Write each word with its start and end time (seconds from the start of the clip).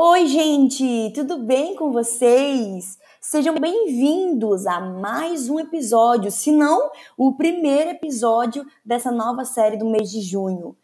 Oi, 0.00 0.28
gente, 0.28 1.10
tudo 1.12 1.38
bem 1.38 1.74
com 1.74 1.90
vocês? 1.90 2.96
Sejam 3.20 3.58
bem-vindos 3.58 4.64
a 4.64 4.78
mais 4.78 5.50
um 5.50 5.58
episódio, 5.58 6.30
se 6.30 6.52
não 6.52 6.92
o 7.16 7.34
primeiro 7.34 7.90
episódio 7.90 8.64
dessa 8.84 9.10
nova 9.10 9.44
série 9.44 9.76
do 9.76 9.90
mês 9.90 10.08
de 10.08 10.20
junho. 10.20 10.76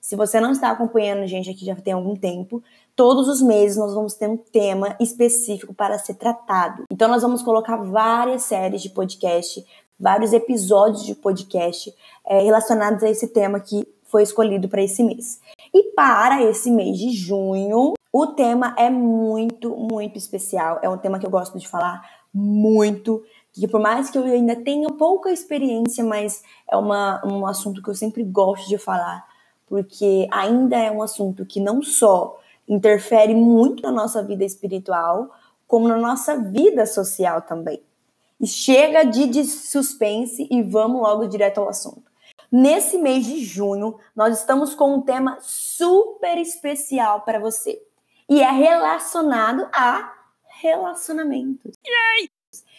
Se 0.00 0.16
você 0.16 0.38
não 0.38 0.50
está 0.50 0.70
acompanhando 0.70 1.22
a 1.22 1.26
gente 1.26 1.48
aqui 1.48 1.64
já 1.64 1.74
tem 1.74 1.92
algum 1.94 2.14
tempo, 2.14 2.62
todos 2.94 3.26
os 3.26 3.40
meses 3.40 3.76
nós 3.76 3.94
vamos 3.94 4.14
ter 4.14 4.28
um 4.28 4.36
tema 4.36 4.96
específico 5.00 5.72
para 5.72 5.98
ser 5.98 6.14
tratado. 6.14 6.84
Então 6.90 7.08
nós 7.08 7.22
vamos 7.22 7.42
colocar 7.42 7.76
várias 7.76 8.42
séries 8.42 8.82
de 8.82 8.90
podcast, 8.90 9.64
vários 9.98 10.32
episódios 10.32 11.04
de 11.04 11.14
podcast 11.14 11.94
é, 12.26 12.40
relacionados 12.40 13.02
a 13.02 13.10
esse 13.10 13.28
tema 13.28 13.60
que 13.60 13.86
foi 14.04 14.22
escolhido 14.22 14.68
para 14.68 14.82
esse 14.82 15.02
mês. 15.02 15.40
E 15.72 15.92
para 15.94 16.42
esse 16.42 16.70
mês 16.70 16.98
de 16.98 17.10
junho, 17.10 17.94
o 18.12 18.26
tema 18.28 18.74
é 18.78 18.88
muito, 18.90 19.76
muito 19.76 20.16
especial. 20.16 20.78
É 20.82 20.88
um 20.88 20.98
tema 20.98 21.18
que 21.18 21.26
eu 21.26 21.30
gosto 21.30 21.58
de 21.58 21.66
falar 21.66 22.02
muito, 22.32 23.22
que 23.52 23.66
por 23.66 23.80
mais 23.80 24.10
que 24.10 24.18
eu 24.18 24.24
ainda 24.24 24.56
tenha 24.56 24.88
pouca 24.90 25.30
experiência, 25.32 26.04
mas 26.04 26.42
é 26.70 26.76
uma, 26.76 27.20
um 27.24 27.46
assunto 27.46 27.82
que 27.82 27.88
eu 27.88 27.94
sempre 27.94 28.22
gosto 28.22 28.68
de 28.68 28.78
falar 28.78 29.24
porque 29.66 30.28
ainda 30.30 30.76
é 30.76 30.90
um 30.90 31.02
assunto 31.02 31.44
que 31.44 31.60
não 31.60 31.82
só 31.82 32.38
interfere 32.68 33.34
muito 33.34 33.82
na 33.82 33.90
nossa 33.90 34.22
vida 34.22 34.44
espiritual, 34.44 35.30
como 35.66 35.88
na 35.88 35.96
nossa 35.96 36.36
vida 36.36 36.86
social 36.86 37.42
também. 37.42 37.82
Chega 38.46 39.04
de, 39.04 39.26
de 39.26 39.44
suspense 39.44 40.46
e 40.50 40.62
vamos 40.62 41.00
logo 41.00 41.26
direto 41.26 41.58
ao 41.58 41.68
assunto. 41.68 42.02
Nesse 42.50 42.98
mês 42.98 43.24
de 43.24 43.44
junho, 43.44 43.98
nós 44.14 44.38
estamos 44.38 44.74
com 44.74 44.94
um 44.94 45.00
tema 45.00 45.38
super 45.40 46.38
especial 46.38 47.22
para 47.22 47.40
você. 47.40 47.80
E 48.28 48.40
é 48.42 48.50
relacionado 48.50 49.68
a 49.72 50.12
relacionamentos. 50.60 51.72
Yay! 51.86 52.28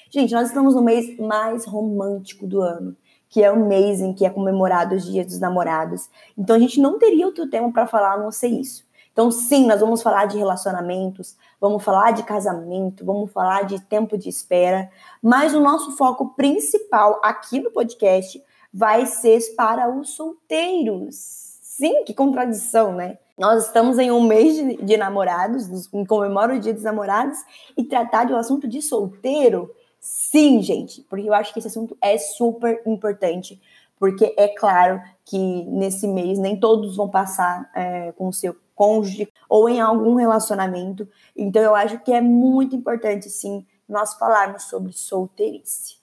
Gente, 0.09 0.33
nós 0.33 0.47
estamos 0.47 0.75
no 0.75 0.81
mês 0.81 1.17
mais 1.17 1.65
romântico 1.65 2.47
do 2.47 2.61
ano 2.61 2.95
que 3.35 3.43
é 3.43 3.51
o 3.51 3.67
mês 3.67 3.99
em 3.99 4.13
que 4.13 4.25
é 4.25 4.29
comemorado 4.29 4.95
os 4.95 5.03
Dias 5.03 5.27
dos 5.27 5.41
Namorados. 5.41 6.09
Então 6.37 6.55
a 6.55 6.59
gente 6.59 6.79
não 6.79 6.97
teria 6.97 7.25
outro 7.25 7.49
tema 7.49 7.69
para 7.69 7.85
falar 7.85 8.13
a 8.13 8.17
não 8.17 8.31
ser 8.31 8.47
isso. 8.47 8.84
Então, 9.15 9.31
sim, 9.31 9.65
nós 9.65 9.79
vamos 9.79 10.03
falar 10.03 10.25
de 10.25 10.37
relacionamentos, 10.37 11.37
vamos 11.59 11.81
falar 11.81 12.11
de 12.11 12.23
casamento, 12.23 13.05
vamos 13.05 13.31
falar 13.31 13.63
de 13.63 13.79
tempo 13.79 14.17
de 14.17 14.27
espera, 14.27 14.91
mas 15.23 15.53
o 15.53 15.61
nosso 15.61 15.95
foco 15.95 16.33
principal 16.35 17.21
aqui 17.23 17.61
no 17.61 17.71
podcast 17.71 18.43
vai 18.73 19.05
ser 19.05 19.39
para 19.55 19.89
os 19.89 20.09
solteiros. 20.09 21.15
Sim, 21.61 22.03
que 22.03 22.13
contradição, 22.13 22.93
né? 22.93 23.17
Nós 23.37 23.67
estamos 23.67 23.97
em 23.99 24.11
um 24.11 24.21
mês 24.21 24.53
de, 24.53 24.83
de 24.83 24.97
namorados, 24.97 25.87
comemora 26.09 26.55
o 26.55 26.59
Dia 26.59 26.73
dos 26.73 26.83
Namorados, 26.83 27.37
e 27.77 27.85
tratar 27.85 28.25
de 28.25 28.33
um 28.33 28.37
assunto 28.37 28.67
de 28.67 28.81
solteiro 28.81 29.71
Sim, 30.07 30.61
gente, 30.61 31.01
porque 31.09 31.27
eu 31.27 31.33
acho 31.33 31.51
que 31.51 31.57
esse 31.57 31.67
assunto 31.67 31.97
é 31.99 32.15
super 32.15 32.79
importante, 32.85 33.59
porque 33.97 34.35
é 34.37 34.47
claro 34.49 35.01
que 35.25 35.63
nesse 35.63 36.07
mês 36.07 36.37
nem 36.37 36.59
todos 36.59 36.95
vão 36.95 37.09
passar 37.09 37.71
é, 37.73 38.11
com 38.11 38.27
o 38.27 38.33
seu 38.33 38.55
cônjuge 38.75 39.31
ou 39.49 39.69
em 39.69 39.79
algum 39.79 40.15
relacionamento, 40.15 41.07
então 41.35 41.61
eu 41.61 41.73
acho 41.73 41.99
que 41.99 42.11
é 42.11 42.21
muito 42.21 42.75
importante, 42.75 43.29
sim, 43.29 43.65
nós 43.87 44.13
falarmos 44.15 44.63
sobre 44.63 44.91
solteirice. 44.93 45.95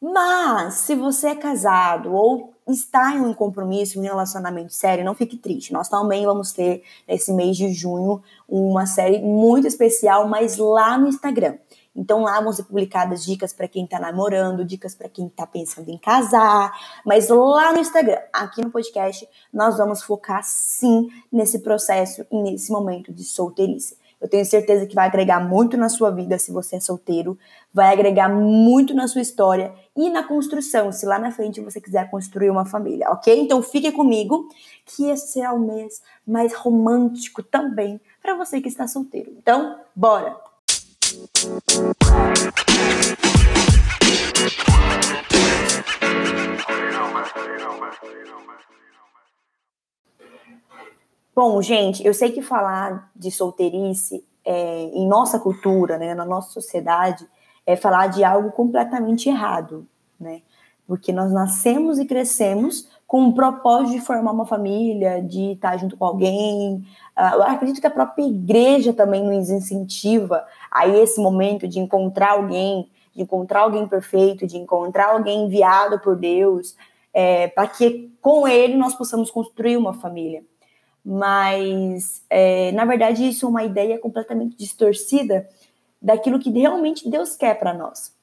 Mas, 0.00 0.74
se 0.74 0.94
você 0.94 1.28
é 1.28 1.34
casado 1.34 2.12
ou 2.14 2.54
está 2.68 3.14
em 3.14 3.20
um 3.20 3.32
compromisso, 3.32 3.98
um 3.98 4.02
relacionamento 4.02 4.72
sério, 4.72 5.04
não 5.04 5.14
fique 5.14 5.36
triste. 5.36 5.72
Nós 5.72 5.88
também 5.88 6.24
vamos 6.26 6.52
ter, 6.52 6.82
nesse 7.08 7.32
mês 7.32 7.56
de 7.56 7.72
junho, 7.72 8.22
uma 8.48 8.86
série 8.86 9.20
muito 9.20 9.66
especial, 9.66 10.28
mas 10.28 10.58
lá 10.58 10.98
no 10.98 11.08
Instagram. 11.08 11.56
Então 11.96 12.22
lá 12.22 12.40
vão 12.40 12.52
ser 12.52 12.64
publicadas 12.64 13.24
dicas 13.24 13.52
para 13.52 13.66
quem 13.66 13.84
está 13.84 13.98
namorando, 13.98 14.64
dicas 14.64 14.94
para 14.94 15.08
quem 15.08 15.26
está 15.26 15.46
pensando 15.46 15.88
em 15.88 15.98
casar, 15.98 16.72
mas 17.04 17.28
lá 17.28 17.72
no 17.72 17.80
Instagram, 17.80 18.18
aqui 18.32 18.62
no 18.62 18.70
podcast, 18.70 19.26
nós 19.52 19.78
vamos 19.78 20.02
focar 20.02 20.42
sim 20.44 21.08
nesse 21.32 21.60
processo 21.60 22.26
e 22.30 22.42
nesse 22.42 22.70
momento 22.70 23.12
de 23.12 23.24
solteirice. 23.24 23.96
Eu 24.20 24.28
tenho 24.28 24.44
certeza 24.46 24.86
que 24.86 24.94
vai 24.94 25.06
agregar 25.06 25.40
muito 25.40 25.76
na 25.76 25.88
sua 25.88 26.10
vida 26.10 26.38
se 26.38 26.50
você 26.50 26.76
é 26.76 26.80
solteiro, 26.80 27.38
vai 27.72 27.92
agregar 27.92 28.28
muito 28.28 28.94
na 28.94 29.06
sua 29.06 29.20
história 29.20 29.74
e 29.94 30.08
na 30.08 30.22
construção, 30.22 30.90
se 30.90 31.04
lá 31.04 31.18
na 31.18 31.30
frente 31.30 31.60
você 31.60 31.80
quiser 31.80 32.10
construir 32.10 32.48
uma 32.48 32.64
família, 32.64 33.10
ok? 33.10 33.38
Então 33.38 33.62
fique 33.62 33.92
comigo, 33.92 34.48
que 34.86 35.10
esse 35.10 35.32
será 35.32 35.52
o 35.52 35.60
mês 35.60 36.00
mais 36.26 36.54
romântico 36.54 37.42
também 37.42 38.00
para 38.22 38.34
você 38.34 38.60
que 38.60 38.68
está 38.68 38.88
solteiro. 38.88 39.32
Então, 39.38 39.78
bora! 39.94 40.45
Bom, 51.34 51.60
gente, 51.60 52.04
eu 52.06 52.14
sei 52.14 52.32
que 52.32 52.40
falar 52.40 53.10
de 53.14 53.30
solteirice 53.30 54.24
é, 54.42 54.84
em 54.84 55.06
nossa 55.06 55.38
cultura, 55.38 55.98
né, 55.98 56.14
na 56.14 56.24
nossa 56.24 56.50
sociedade, 56.50 57.26
é 57.66 57.76
falar 57.76 58.06
de 58.06 58.24
algo 58.24 58.50
completamente 58.52 59.28
errado, 59.28 59.86
né? 60.18 60.40
Porque 60.86 61.12
nós 61.12 61.32
nascemos 61.32 61.98
e 61.98 62.06
crescemos 62.06 62.88
com 63.06 63.28
o 63.28 63.34
propósito 63.34 63.98
de 63.98 64.00
formar 64.00 64.32
uma 64.32 64.46
família, 64.46 65.22
de 65.22 65.52
estar 65.52 65.76
junto 65.76 65.96
com 65.96 66.04
alguém. 66.04 66.84
Uh, 67.16 67.36
eu 67.36 67.42
acredito 67.44 67.80
que 67.80 67.86
a 67.86 67.90
própria 67.90 68.24
igreja 68.24 68.92
também 68.92 69.24
nos 69.24 69.48
incentiva 69.48 70.46
a 70.70 70.86
esse 70.86 71.20
momento 71.20 71.66
de 71.66 71.78
encontrar 71.78 72.32
alguém, 72.32 72.90
de 73.14 73.22
encontrar 73.22 73.60
alguém 73.60 73.88
perfeito, 73.88 74.46
de 74.46 74.58
encontrar 74.58 75.12
alguém 75.12 75.44
enviado 75.44 75.98
por 75.98 76.14
Deus, 76.14 76.76
é, 77.14 77.48
para 77.48 77.66
que 77.66 78.12
com 78.20 78.46
ele 78.46 78.76
nós 78.76 78.94
possamos 78.94 79.30
construir 79.30 79.78
uma 79.78 79.94
família. 79.94 80.44
Mas, 81.02 82.22
é, 82.28 82.72
na 82.72 82.84
verdade, 82.84 83.26
isso 83.26 83.46
é 83.46 83.48
uma 83.48 83.64
ideia 83.64 83.98
completamente 83.98 84.54
distorcida 84.56 85.48
daquilo 86.02 86.38
que 86.38 86.50
realmente 86.50 87.08
Deus 87.08 87.34
quer 87.34 87.58
para 87.58 87.72
nós. 87.72 88.14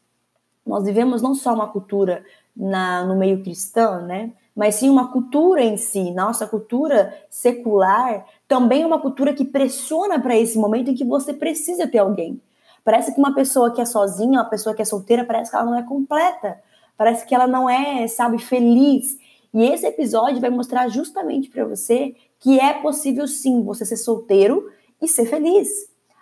Nós 0.64 0.84
vivemos 0.84 1.22
não 1.22 1.34
só 1.34 1.54
uma 1.54 1.68
cultura 1.68 2.24
na, 2.56 3.06
no 3.06 3.16
meio 3.16 3.42
cristão, 3.42 4.06
né? 4.06 4.32
Mas 4.56 4.76
sim 4.76 4.90
uma 4.90 5.12
cultura 5.12 5.64
em 5.64 5.78
si. 5.78 6.12
Nossa 6.12 6.46
cultura 6.46 7.14
secular 7.30 8.26
também 8.48 8.84
é 8.84 8.86
uma 8.86 9.00
cultura 9.00 9.34
que 9.34 9.46
pressiona 9.46 10.20
para 10.20 10.38
esse 10.38 10.58
momento 10.58 10.92
em 10.92 10.96
que 10.96 11.04
você 11.04 11.34
precisa 11.34 11.88
ter 11.88 11.98
alguém. 11.98 12.40
Parece 12.84 13.14
que 13.14 13.20
uma 13.20 13.34
pessoa 13.34 13.74
que 13.74 13.82
é 13.82 13.86
sozinha, 13.86 14.42
uma 14.42 14.50
pessoa 14.50 14.76
que 14.76 14.82
é 14.82 14.86
solteira, 14.86 15.26
parece 15.26 15.50
que 15.50 15.56
ela 15.56 15.66
não 15.66 15.76
é 15.76 15.84
completa. 15.84 16.60
Parece 16.98 17.26
que 17.26 17.34
ela 17.34 17.48
não 17.48 17.70
é, 17.70 18.08
sabe, 18.08 18.38
feliz. 18.38 19.18
E 19.54 19.64
esse 19.64 19.86
episódio 19.86 20.42
vai 20.42 20.50
mostrar 20.50 20.88
justamente 20.90 21.50
para 21.50 21.66
você 21.66 22.16
que 22.40 22.60
é 22.60 22.74
possível 22.74 23.28
sim 23.28 23.64
você 23.64 23.86
ser 23.86 23.98
solteiro 23.98 24.70
e 25.02 25.08
ser 25.08 25.26
feliz. 25.26 25.70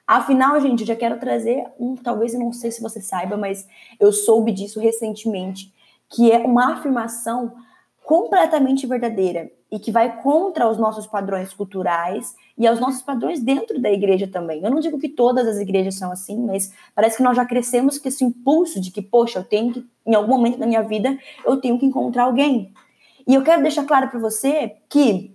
Afinal, 0.05 0.59
gente, 0.59 0.81
eu 0.81 0.87
já 0.87 0.95
quero 0.95 1.19
trazer 1.19 1.65
um, 1.79 1.95
talvez 1.95 2.33
eu 2.33 2.39
não 2.39 2.51
sei 2.51 2.69
se 2.71 2.81
você 2.81 3.01
saiba, 3.01 3.37
mas 3.37 3.65
eu 3.99 4.11
soube 4.11 4.51
disso 4.51 4.79
recentemente, 4.79 5.73
que 6.11 6.31
é 6.31 6.39
uma 6.39 6.73
afirmação 6.73 7.53
completamente 8.03 8.85
verdadeira 8.85 9.49
e 9.71 9.79
que 9.79 9.91
vai 9.91 10.21
contra 10.21 10.69
os 10.69 10.77
nossos 10.77 11.07
padrões 11.07 11.53
culturais 11.53 12.35
e 12.57 12.67
aos 12.67 12.79
nossos 12.79 13.01
padrões 13.01 13.39
dentro 13.39 13.79
da 13.81 13.89
igreja 13.89 14.27
também. 14.27 14.61
Eu 14.61 14.69
não 14.69 14.81
digo 14.81 14.99
que 14.99 15.07
todas 15.07 15.47
as 15.47 15.57
igrejas 15.57 15.95
são 15.95 16.11
assim, 16.11 16.45
mas 16.45 16.73
parece 16.93 17.17
que 17.17 17.23
nós 17.23 17.37
já 17.37 17.45
crescemos 17.45 17.97
com 17.97 18.09
esse 18.09 18.25
impulso 18.25 18.81
de 18.81 18.91
que, 18.91 19.01
poxa, 19.01 19.39
eu 19.39 19.43
tenho 19.45 19.71
que, 19.71 19.89
em 20.05 20.13
algum 20.13 20.33
momento 20.33 20.57
da 20.57 20.67
minha 20.67 20.83
vida, 20.83 21.17
eu 21.45 21.55
tenho 21.55 21.79
que 21.79 21.85
encontrar 21.85 22.23
alguém. 22.23 22.73
E 23.25 23.33
eu 23.33 23.43
quero 23.43 23.61
deixar 23.61 23.85
claro 23.85 24.09
para 24.09 24.19
você 24.19 24.75
que 24.89 25.33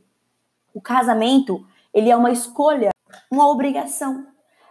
o 0.74 0.80
casamento, 0.80 1.64
ele 1.94 2.10
é 2.10 2.16
uma 2.16 2.30
escolha, 2.30 2.90
uma 3.30 3.48
obrigação. 3.48 4.26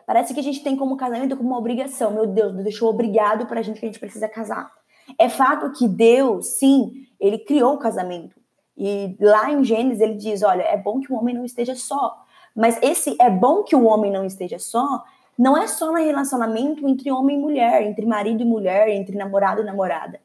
Parece 0.06 0.32
que 0.32 0.40
a 0.40 0.44
gente 0.44 0.62
tem 0.62 0.76
como 0.76 0.96
casamento 0.96 1.36
como 1.36 1.50
uma 1.50 1.58
obrigação. 1.58 2.12
Meu 2.12 2.28
Deus, 2.28 2.52
Deus 2.52 2.64
deixou 2.64 2.88
obrigado 2.88 3.48
para 3.48 3.62
a 3.62 3.64
gente 3.64 3.80
que 3.80 3.86
a 3.88 3.90
gente 3.90 4.00
precisa 4.00 4.30
casar. 4.30 4.72
É 5.18 5.30
fato 5.30 5.72
que 5.72 5.88
Deus, 5.88 6.48
sim, 6.48 7.08
ele 7.20 7.40
criou 7.40 7.76
o 7.76 7.80
casamento. 7.80 8.36
E 8.78 9.16
lá 9.20 9.52
em 9.52 9.64
Gênesis 9.64 10.02
ele 10.02 10.16
diz: 10.16 10.44
olha, 10.44 10.64
é 10.64 10.78
bom 10.78 11.00
que 11.00 11.12
o 11.12 11.16
homem 11.16 11.34
não 11.34 11.46
esteja 11.46 11.76
só. 11.76 12.24
Mas 12.56 12.82
esse 12.82 13.16
é 13.20 13.30
bom 13.30 13.64
que 13.64 13.76
o 13.76 13.86
homem 13.86 14.12
não 14.12 14.26
esteja 14.26 14.58
só, 14.58 15.04
não 15.38 15.58
é 15.58 15.68
só 15.68 15.92
no 15.92 15.98
relacionamento 15.98 16.88
entre 16.88 17.12
homem 17.12 17.38
e 17.38 17.42
mulher, 17.42 17.84
entre 17.84 18.06
marido 18.06 18.42
e 18.42 18.46
mulher, 18.46 18.88
entre 18.90 19.18
namorado 19.18 19.62
e 19.62 19.66
namorada. 19.66 20.20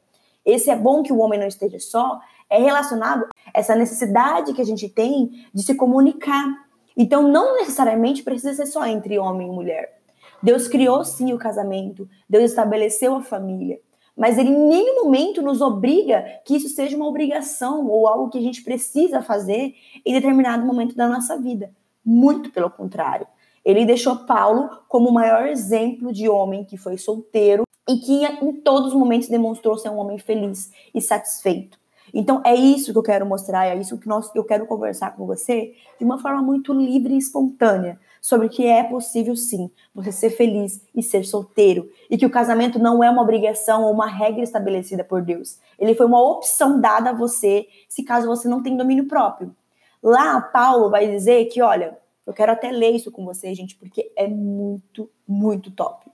Esse 0.45 0.69
é 0.69 0.75
bom 0.75 1.03
que 1.03 1.11
o 1.11 1.19
homem 1.19 1.39
não 1.39 1.47
esteja 1.47 1.79
só, 1.79 2.19
é 2.49 2.57
relacionado 2.57 3.25
a 3.53 3.59
essa 3.59 3.75
necessidade 3.75 4.53
que 4.53 4.61
a 4.61 4.65
gente 4.65 4.87
tem 4.87 5.45
de 5.53 5.61
se 5.61 5.75
comunicar. 5.75 6.45
Então, 6.95 7.27
não 7.27 7.57
necessariamente 7.57 8.23
precisa 8.23 8.53
ser 8.53 8.65
só 8.65 8.85
entre 8.85 9.19
homem 9.19 9.47
e 9.47 9.51
mulher. 9.51 10.01
Deus 10.41 10.67
criou 10.67 11.03
sim 11.03 11.33
o 11.33 11.37
casamento, 11.37 12.09
Deus 12.27 12.45
estabeleceu 12.45 13.15
a 13.15 13.21
família. 13.21 13.79
Mas 14.21 14.37
ele 14.37 14.49
em 14.49 14.67
nenhum 14.67 15.03
momento 15.03 15.41
nos 15.41 15.61
obriga 15.61 16.23
que 16.45 16.55
isso 16.55 16.69
seja 16.69 16.95
uma 16.95 17.07
obrigação 17.07 17.87
ou 17.87 18.07
algo 18.07 18.29
que 18.29 18.37
a 18.37 18.41
gente 18.41 18.61
precisa 18.61 19.19
fazer 19.19 19.73
em 20.05 20.13
determinado 20.13 20.63
momento 20.63 20.95
da 20.95 21.09
nossa 21.09 21.35
vida. 21.41 21.73
Muito 22.05 22.51
pelo 22.51 22.69
contrário. 22.69 23.25
Ele 23.65 23.83
deixou 23.83 24.17
Paulo 24.17 24.69
como 24.87 25.09
o 25.09 25.11
maior 25.11 25.47
exemplo 25.47 26.13
de 26.13 26.29
homem 26.29 26.63
que 26.63 26.77
foi 26.77 26.99
solteiro 26.99 27.63
e 27.89 27.97
que 27.97 28.23
em 28.23 28.53
todos 28.61 28.89
os 28.89 28.93
momentos 28.93 29.27
demonstrou 29.27 29.75
ser 29.75 29.89
um 29.89 29.97
homem 29.97 30.19
feliz 30.19 30.71
e 30.93 31.01
satisfeito. 31.01 31.80
Então 32.13 32.41
é 32.45 32.53
isso 32.55 32.91
que 32.91 32.97
eu 32.97 33.03
quero 33.03 33.25
mostrar, 33.25 33.67
é 33.67 33.79
isso 33.79 33.97
que 33.97 34.07
nós, 34.07 34.29
eu 34.35 34.43
quero 34.43 34.65
conversar 34.65 35.15
com 35.15 35.25
você 35.25 35.73
de 35.97 36.05
uma 36.05 36.19
forma 36.19 36.41
muito 36.41 36.73
livre 36.73 37.13
e 37.13 37.17
espontânea 37.17 37.99
sobre 38.21 38.49
que 38.49 38.65
é 38.65 38.83
possível 38.83 39.35
sim 39.35 39.71
você 39.93 40.11
ser 40.11 40.29
feliz 40.29 40.81
e 40.95 41.01
ser 41.01 41.25
solteiro 41.25 41.89
e 42.09 42.17
que 42.17 42.25
o 42.25 42.29
casamento 42.29 42.77
não 42.77 43.03
é 43.03 43.09
uma 43.09 43.21
obrigação 43.21 43.83
ou 43.83 43.91
uma 43.91 44.07
regra 44.07 44.43
estabelecida 44.43 45.03
por 45.03 45.21
Deus. 45.21 45.59
Ele 45.79 45.95
foi 45.95 46.05
uma 46.05 46.21
opção 46.21 46.79
dada 46.79 47.09
a 47.09 47.13
você 47.13 47.67
se 47.89 48.03
caso 48.03 48.27
você 48.27 48.47
não 48.47 48.61
tem 48.61 48.77
domínio 48.77 49.07
próprio. 49.07 49.55
Lá 50.03 50.39
Paulo 50.41 50.89
vai 50.89 51.09
dizer 51.09 51.45
que, 51.45 51.61
olha, 51.61 51.97
eu 52.25 52.33
quero 52.33 52.51
até 52.51 52.71
ler 52.71 52.91
isso 52.91 53.11
com 53.11 53.25
você, 53.25 53.53
gente, 53.53 53.75
porque 53.75 54.11
é 54.15 54.27
muito, 54.27 55.09
muito 55.27 55.71
top. 55.71 56.09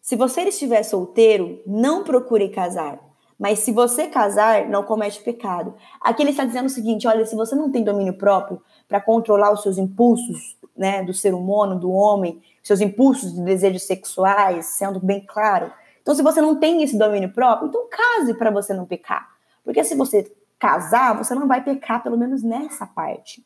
Se 0.00 0.16
você 0.16 0.42
estiver 0.42 0.82
solteiro, 0.82 1.62
não 1.66 2.02
procure 2.02 2.48
casar. 2.48 2.98
Mas 3.38 3.60
se 3.60 3.70
você 3.70 4.08
casar, 4.08 4.68
não 4.68 4.82
comete 4.82 5.22
pecado. 5.22 5.74
Aqui 6.00 6.22
ele 6.22 6.30
está 6.30 6.44
dizendo 6.44 6.66
o 6.66 6.70
seguinte: 6.70 7.06
olha, 7.06 7.24
se 7.24 7.36
você 7.36 7.54
não 7.54 7.70
tem 7.70 7.84
domínio 7.84 8.14
próprio 8.14 8.60
para 8.88 9.00
controlar 9.00 9.52
os 9.52 9.62
seus 9.62 9.78
impulsos, 9.78 10.56
né, 10.76 11.02
do 11.04 11.14
ser 11.14 11.34
humano, 11.34 11.78
do 11.78 11.90
homem, 11.90 12.42
seus 12.62 12.80
impulsos 12.80 13.34
de 13.34 13.42
desejos 13.42 13.84
sexuais, 13.84 14.66
sendo 14.66 14.98
bem 14.98 15.24
claro. 15.24 15.70
Então, 16.02 16.14
se 16.14 16.22
você 16.22 16.40
não 16.40 16.56
tem 16.56 16.82
esse 16.82 16.96
domínio 16.98 17.32
próprio, 17.32 17.68
então 17.68 17.88
case 17.88 18.34
para 18.34 18.50
você 18.50 18.72
não 18.72 18.86
pecar. 18.86 19.28
Porque 19.62 19.84
se 19.84 19.94
você 19.94 20.32
casar, 20.58 21.16
você 21.16 21.34
não 21.34 21.46
vai 21.46 21.62
pecar, 21.62 22.02
pelo 22.02 22.16
menos 22.16 22.42
nessa 22.42 22.86
parte. 22.86 23.40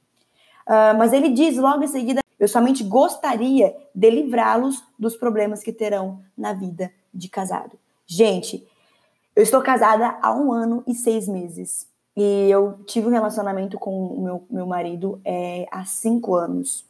Uh, 0.66 0.96
mas 0.96 1.12
ele 1.12 1.30
diz 1.30 1.56
logo 1.56 1.82
em 1.82 1.88
seguida: 1.88 2.20
eu 2.38 2.48
somente 2.48 2.82
gostaria 2.82 3.76
de 3.94 4.10
livrá-los 4.10 4.82
dos 4.98 5.16
problemas 5.16 5.62
que 5.62 5.72
terão 5.72 6.20
na 6.36 6.52
vida 6.52 6.92
de 7.12 7.28
casado. 7.28 7.78
Gente, 8.06 8.66
eu 9.34 9.42
estou 9.42 9.62
casada 9.62 10.18
há 10.20 10.34
um 10.34 10.52
ano 10.52 10.82
e 10.86 10.94
seis 10.94 11.26
meses. 11.26 11.88
E 12.16 12.50
eu 12.50 12.78
tive 12.86 13.06
um 13.06 13.10
relacionamento 13.10 13.78
com 13.78 14.06
o 14.06 14.22
meu, 14.22 14.46
meu 14.50 14.66
marido 14.66 15.20
é, 15.24 15.66
há 15.70 15.84
cinco 15.84 16.34
anos. 16.34 16.84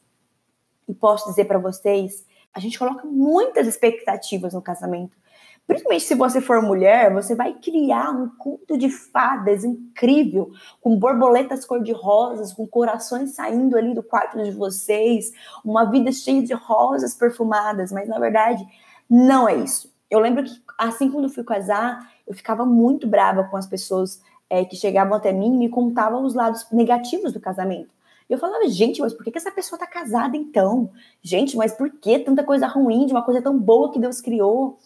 E 0.89 0.95
posso 0.95 1.29
dizer 1.29 1.45
para 1.45 1.59
vocês, 1.59 2.25
a 2.53 2.59
gente 2.59 2.79
coloca 2.79 3.07
muitas 3.07 3.67
expectativas 3.67 4.53
no 4.53 4.61
casamento. 4.61 5.17
Principalmente 5.65 6.05
se 6.05 6.15
você 6.17 6.41
for 6.41 6.61
mulher, 6.61 7.13
você 7.13 7.37
vai 7.37 7.55
criar 7.55 8.11
um 8.11 8.29
culto 8.29 8.77
de 8.77 8.91
fadas 8.91 9.63
incrível, 9.63 10.51
com 10.81 10.99
borboletas 10.99 11.65
cor-de-rosas, 11.65 12.53
com 12.53 12.67
corações 12.67 13.37
saindo 13.37 13.77
ali 13.77 13.95
do 13.95 14.03
quarto 14.03 14.43
de 14.43 14.51
vocês, 14.51 15.33
uma 15.65 15.85
vida 15.85 16.11
cheia 16.11 16.43
de 16.43 16.53
rosas 16.53 17.15
perfumadas, 17.15 17.93
mas 17.93 18.09
na 18.09 18.19
verdade 18.19 18.67
não 19.09 19.49
é 19.49 19.55
isso. 19.55 19.92
Eu 20.13 20.21
lembro 20.21 20.45
que 20.45 20.51
assim 20.77 21.11
quando 21.11 21.25
eu 21.25 21.31
fui 21.31 21.43
casar, 21.43 22.13
eu 22.27 22.35
ficava 22.35 22.67
muito 22.67 23.07
brava 23.07 23.45
com 23.45 23.57
as 23.57 23.67
pessoas 23.67 24.21
é, 24.51 24.63
que 24.63 24.77
chegavam 24.77 25.15
até 25.15 25.33
mim 25.33 25.55
e 25.55 25.57
me 25.57 25.69
contavam 25.71 26.23
os 26.23 26.35
lados 26.35 26.67
negativos 26.71 27.33
do 27.33 27.41
casamento. 27.41 27.89
Eu 28.29 28.37
falava, 28.37 28.69
gente, 28.69 29.01
mas 29.01 29.15
por 29.15 29.25
que, 29.25 29.31
que 29.31 29.39
essa 29.39 29.51
pessoa 29.51 29.79
tá 29.79 29.87
casada 29.87 30.37
então? 30.37 30.91
Gente, 31.23 31.57
mas 31.57 31.73
por 31.73 31.89
que 31.89 32.19
tanta 32.19 32.45
coisa 32.45 32.67
ruim 32.67 33.07
de 33.07 33.13
uma 33.13 33.23
coisa 33.23 33.41
tão 33.41 33.59
boa 33.59 33.91
que 33.91 33.99
Deus 33.99 34.21
criou? 34.21 34.79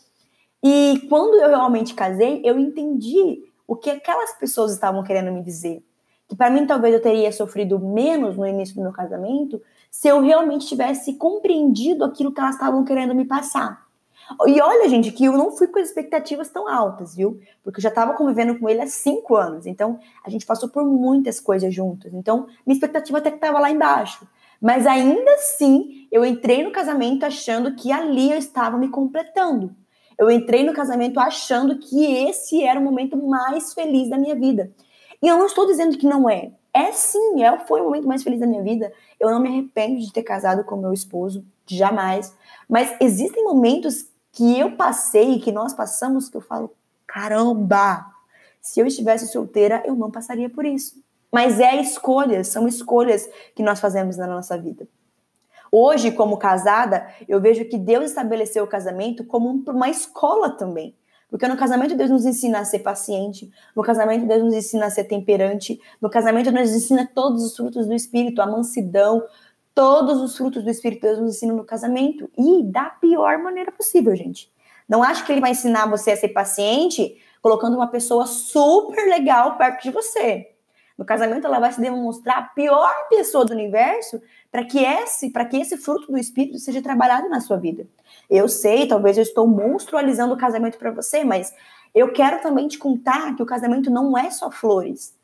E 0.63 1.05
quando 1.09 1.35
eu 1.35 1.49
realmente 1.49 1.93
casei, 1.93 2.41
eu 2.45 2.57
entendi 2.57 3.43
o 3.67 3.75
que 3.75 3.91
aquelas 3.91 4.33
pessoas 4.39 4.71
estavam 4.71 5.03
querendo 5.03 5.33
me 5.33 5.43
dizer. 5.43 5.85
Que 6.29 6.37
para 6.37 6.51
mim 6.51 6.69
talvez 6.69 6.95
eu 6.95 7.03
teria 7.03 7.33
sofrido 7.33 7.81
menos 7.81 8.37
no 8.37 8.47
início 8.47 8.77
do 8.77 8.83
meu 8.83 8.93
casamento 8.93 9.61
se 9.91 10.07
eu 10.07 10.21
realmente 10.21 10.69
tivesse 10.69 11.15
compreendido 11.15 12.05
aquilo 12.05 12.33
que 12.33 12.39
elas 12.39 12.55
estavam 12.55 12.85
querendo 12.85 13.13
me 13.13 13.25
passar. 13.25 13.86
E 14.47 14.61
olha, 14.61 14.89
gente, 14.89 15.13
que 15.13 15.25
eu 15.25 15.33
não 15.33 15.53
fui 15.53 15.69
com 15.69 15.79
expectativas 15.79 16.49
tão 16.49 16.69
altas, 16.69 17.15
viu? 17.15 17.41
Porque 17.63 17.79
eu 17.79 17.83
já 17.83 17.89
estava 17.89 18.15
convivendo 18.15 18.59
com 18.59 18.69
ele 18.69 18.81
há 18.81 18.87
cinco 18.87 19.37
anos. 19.37 19.67
Então, 19.67 20.01
a 20.25 20.31
gente 20.31 20.45
passou 20.45 20.69
por 20.69 20.85
muitas 20.85 21.39
coisas 21.39 21.73
juntos. 21.73 22.13
Então, 22.13 22.47
minha 22.67 22.75
expectativa 22.75 23.19
até 23.19 23.31
que 23.31 23.37
estava 23.37 23.61
lá 23.61 23.71
embaixo. 23.71 24.27
Mas 24.61 24.87
ainda 24.87 25.31
assim, 25.35 26.09
eu 26.11 26.25
entrei 26.25 26.65
no 26.65 26.73
casamento 26.73 27.25
achando 27.25 27.75
que 27.75 27.93
ali 27.93 28.33
eu 28.33 28.39
estava 28.39 28.77
me 28.77 28.89
completando. 28.89 29.75
Eu 30.19 30.31
entrei 30.31 30.65
no 30.65 30.73
casamento 30.73 31.21
achando 31.21 31.79
que 31.79 32.05
esse 32.05 32.63
era 32.63 32.81
o 32.81 32.83
momento 32.83 33.17
mais 33.17 33.75
feliz 33.75 34.09
da 34.09 34.17
minha 34.17 34.35
vida. 34.35 34.73
E 35.23 35.29
eu 35.29 35.37
não 35.39 35.47
estou 35.47 35.67
dizendo 35.67 35.97
que 35.97 36.07
não 36.07 36.29
é. 36.29 36.53
É 36.73 36.93
sim, 36.93 37.43
é, 37.43 37.59
foi 37.61 37.81
o 37.81 37.85
momento 37.85 38.09
mais 38.09 38.23
feliz 38.23 38.41
da 38.41 38.47
minha 38.47 38.63
vida. 38.63 38.93
Eu 39.21 39.31
não 39.31 39.41
me 39.41 39.49
arrependo 39.49 39.99
de 39.99 40.13
ter 40.13 40.23
casado 40.23 40.65
com 40.65 40.77
meu 40.77 40.93
esposo, 40.93 41.45
jamais. 41.67 42.35
Mas 42.69 42.95
existem 43.01 43.45
momentos 43.45 44.07
que 44.37 44.61
eu 44.61 44.77
passei, 44.77 45.39
que 45.39 45.51
nós 45.51 45.73
passamos, 45.73 46.29
que 46.29 46.37
eu 46.37 46.43
falo, 46.43 46.71
caramba, 47.07 48.05
se 48.61 48.79
eu 48.79 48.87
estivesse 48.87 49.29
solteira, 49.29 49.83
eu 49.87 49.97
não 49.97 50.11
passaria 50.11 50.51
por 50.51 50.67
isso. 50.67 51.03
Mas 51.33 51.59
é 51.59 51.81
escolhas, 51.81 52.49
são 52.49 52.69
escolhas 52.69 53.27
que 53.55 53.63
nós 53.63 53.81
fazemos 53.81 54.19
na 54.19 54.27
nossa 54.27 54.59
vida. 54.59 54.87
Hoje, 55.73 56.13
como 56.13 56.37
casada, 56.37 57.09
eu 57.27 57.41
vejo 57.41 57.65
que 57.65 57.79
Deus 57.79 58.11
estabeleceu 58.11 58.65
o 58.65 58.69
casamento 58.69 59.25
como 59.25 59.49
uma 59.69 59.89
escola 59.89 60.51
também. 60.51 60.95
Porque 61.31 61.49
no 61.49 61.57
casamento 61.57 61.97
Deus 61.97 62.11
nos 62.11 62.27
ensina 62.27 62.61
a 62.61 62.65
ser 62.65 62.81
paciente, 62.81 63.51
no 63.75 63.83
casamento 63.83 64.27
Deus 64.27 64.45
nos 64.45 64.55
ensina 64.55 64.87
a 64.87 64.91
ser 64.91 65.05
temperante, 65.05 65.81
no 66.01 66.11
casamento 66.11 66.53
Deus 66.53 66.69
nos 66.69 66.77
ensina 66.77 67.09
todos 67.13 67.43
os 67.43 67.57
frutos 67.57 67.87
do 67.87 67.95
Espírito, 67.95 68.43
a 68.43 68.47
mansidão, 68.47 69.25
todos 69.77 70.23
os 70.23 70.35
frutos 70.39 70.65
do 70.65 70.71
Espírito 70.71 71.03
Deus 71.03 71.19
nos 71.19 71.37
ensina 71.37 71.53
no 71.53 71.63
casamento 71.63 72.31
e 72.35 72.63
da 72.63 72.85
pior 72.87 73.37
maneira 73.37 73.71
possível, 73.71 74.17
gente. 74.17 74.51
Não 74.89 75.03
acho 75.03 75.27
que 75.27 75.31
ele 75.31 75.41
vai 75.43 75.51
ensinar 75.51 75.85
você 75.85 76.13
a 76.13 76.17
ser 76.17 76.29
paciente 76.29 77.21
colocando 77.43 77.77
uma 77.77 77.87
pessoa 77.87 78.27
super 78.27 79.07
legal 79.07 79.59
perto 79.59 79.83
de 79.83 79.91
você. 79.91 80.51
No 80.97 81.05
casamento, 81.05 81.47
ela 81.47 81.59
vai 81.59 81.71
se 81.71 81.81
demonstrar 81.81 82.39
a 82.39 82.43
pior 82.43 82.91
pessoa 83.11 83.45
do 83.45 83.53
universo 83.53 84.23
para 84.51 84.65
que 84.65 84.83
esse, 84.83 85.29
para 85.29 85.45
que 85.45 85.59
esse 85.59 85.77
fruto 85.77 86.11
do 86.11 86.17
espírito 86.17 86.59
seja 86.59 86.81
trabalhado 86.81 87.29
na 87.29 87.41
sua 87.41 87.59
vida. 87.59 87.87
Eu 88.31 88.49
sei, 88.49 88.87
talvez 88.87 89.19
eu 89.19 89.23
estou 89.23 89.47
monstrualizando 89.47 90.33
o 90.33 90.39
casamento 90.39 90.79
para 90.79 90.91
você, 90.91 91.23
mas 91.23 91.53
eu 91.95 92.11
quero 92.15 92.41
também 92.41 92.67
te 92.67 92.79
contar 92.79 93.37
que 93.37 93.43
o 93.43 93.47
casamento 93.47 93.91
não 93.91 94.17
é 94.17 94.31
só 94.31 94.51
flores 94.51 95.15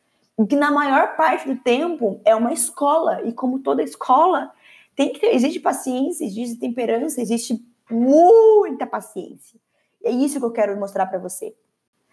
que 0.49 0.57
na 0.57 0.71
maior 0.71 1.17
parte 1.17 1.47
do 1.49 1.61
tempo 1.61 2.21
é 2.25 2.35
uma 2.35 2.53
escola, 2.53 3.23
e 3.25 3.33
como 3.33 3.59
toda 3.59 3.83
escola, 3.83 4.51
tem 4.97 5.13
que 5.13 5.21
ter, 5.21 5.35
existe 5.35 5.61
paciência, 5.61 6.25
existe 6.25 6.59
temperança, 6.59 7.21
existe 7.21 7.65
muita 7.91 8.87
paciência. 8.87 9.59
É 10.03 10.11
isso 10.11 10.39
que 10.39 10.45
eu 10.45 10.51
quero 10.51 10.79
mostrar 10.79 11.07
para 11.07 11.19
você. 11.19 11.55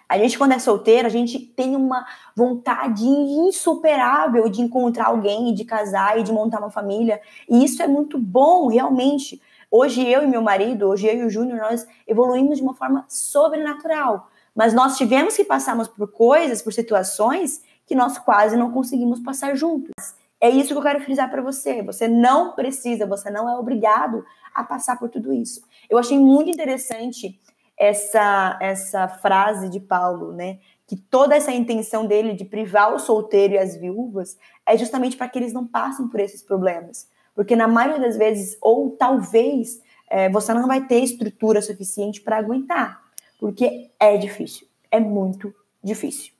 A 0.07 0.17
gente, 0.17 0.37
quando 0.37 0.53
é 0.53 0.59
solteiro, 0.59 1.05
a 1.05 1.11
gente 1.11 1.39
tem 1.39 1.75
uma 1.75 2.03
vontade 2.35 3.05
insuperável 3.05 4.49
de 4.49 4.61
encontrar 4.61 5.07
alguém, 5.07 5.53
de 5.53 5.63
casar 5.63 6.19
e 6.19 6.23
de 6.23 6.31
montar 6.31 6.59
uma 6.59 6.71
família. 6.71 7.21
E 7.47 7.63
isso 7.63 7.81
é 7.83 7.87
muito 7.87 8.17
bom, 8.17 8.67
realmente. 8.67 9.39
Hoje 9.69 10.05
eu 10.07 10.23
e 10.23 10.27
meu 10.27 10.41
marido, 10.41 10.87
hoje 10.87 11.05
eu 11.05 11.13
e 11.13 11.23
o 11.23 11.29
Júnior, 11.29 11.59
nós 11.59 11.87
evoluímos 12.07 12.57
de 12.57 12.63
uma 12.63 12.73
forma 12.73 13.05
sobrenatural. 13.07 14.31
Mas 14.55 14.73
nós 14.73 14.97
tivemos 14.97 15.35
que 15.35 15.43
passarmos 15.43 15.87
por 15.87 16.11
coisas, 16.11 16.59
por 16.59 16.73
situações 16.73 17.61
que 17.89 17.95
nós 17.95 18.19
quase 18.19 18.55
não 18.55 18.71
conseguimos 18.71 19.19
passar 19.19 19.55
juntos. 19.55 19.91
É 20.39 20.47
isso 20.47 20.67
que 20.67 20.77
eu 20.77 20.81
quero 20.83 21.01
frisar 21.01 21.27
para 21.27 21.41
você. 21.41 21.81
Você 21.81 22.07
não 22.07 22.53
precisa, 22.53 23.07
você 23.07 23.31
não 23.31 23.49
é 23.49 23.57
obrigado 23.57 24.23
a 24.53 24.63
passar 24.63 24.99
por 24.99 25.09
tudo 25.09 25.33
isso. 25.33 25.63
Eu 25.89 25.97
achei 25.97 26.19
muito 26.19 26.51
interessante 26.51 27.39
essa 27.75 28.59
essa 28.61 29.07
frase 29.07 29.69
de 29.69 29.79
Paulo, 29.79 30.31
né? 30.33 30.59
Que 30.85 30.95
toda 30.95 31.35
essa 31.35 31.51
intenção 31.51 32.05
dele 32.05 32.33
de 32.33 32.45
privar 32.45 32.93
o 32.93 32.99
solteiro 32.99 33.55
e 33.55 33.57
as 33.57 33.75
viúvas 33.75 34.37
é 34.63 34.77
justamente 34.77 35.17
para 35.17 35.27
que 35.27 35.39
eles 35.39 35.51
não 35.51 35.65
passem 35.65 36.07
por 36.07 36.19
esses 36.19 36.43
problemas. 36.43 37.07
Porque 37.33 37.55
na 37.55 37.67
maioria 37.67 37.99
das 37.99 38.17
vezes, 38.17 38.55
ou 38.61 38.91
talvez, 38.91 39.81
é, 40.07 40.29
você 40.29 40.53
não 40.53 40.67
vai 40.67 40.85
ter 40.85 40.99
estrutura 40.99 41.59
suficiente 41.59 42.21
para 42.21 42.37
aguentar. 42.37 43.01
Porque 43.39 43.89
é 43.99 44.15
difícil. 44.15 44.67
É 44.91 44.99
muito 44.99 45.51
difícil. 45.83 46.33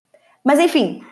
Mas 0.44 0.60
enfim, 0.60 1.03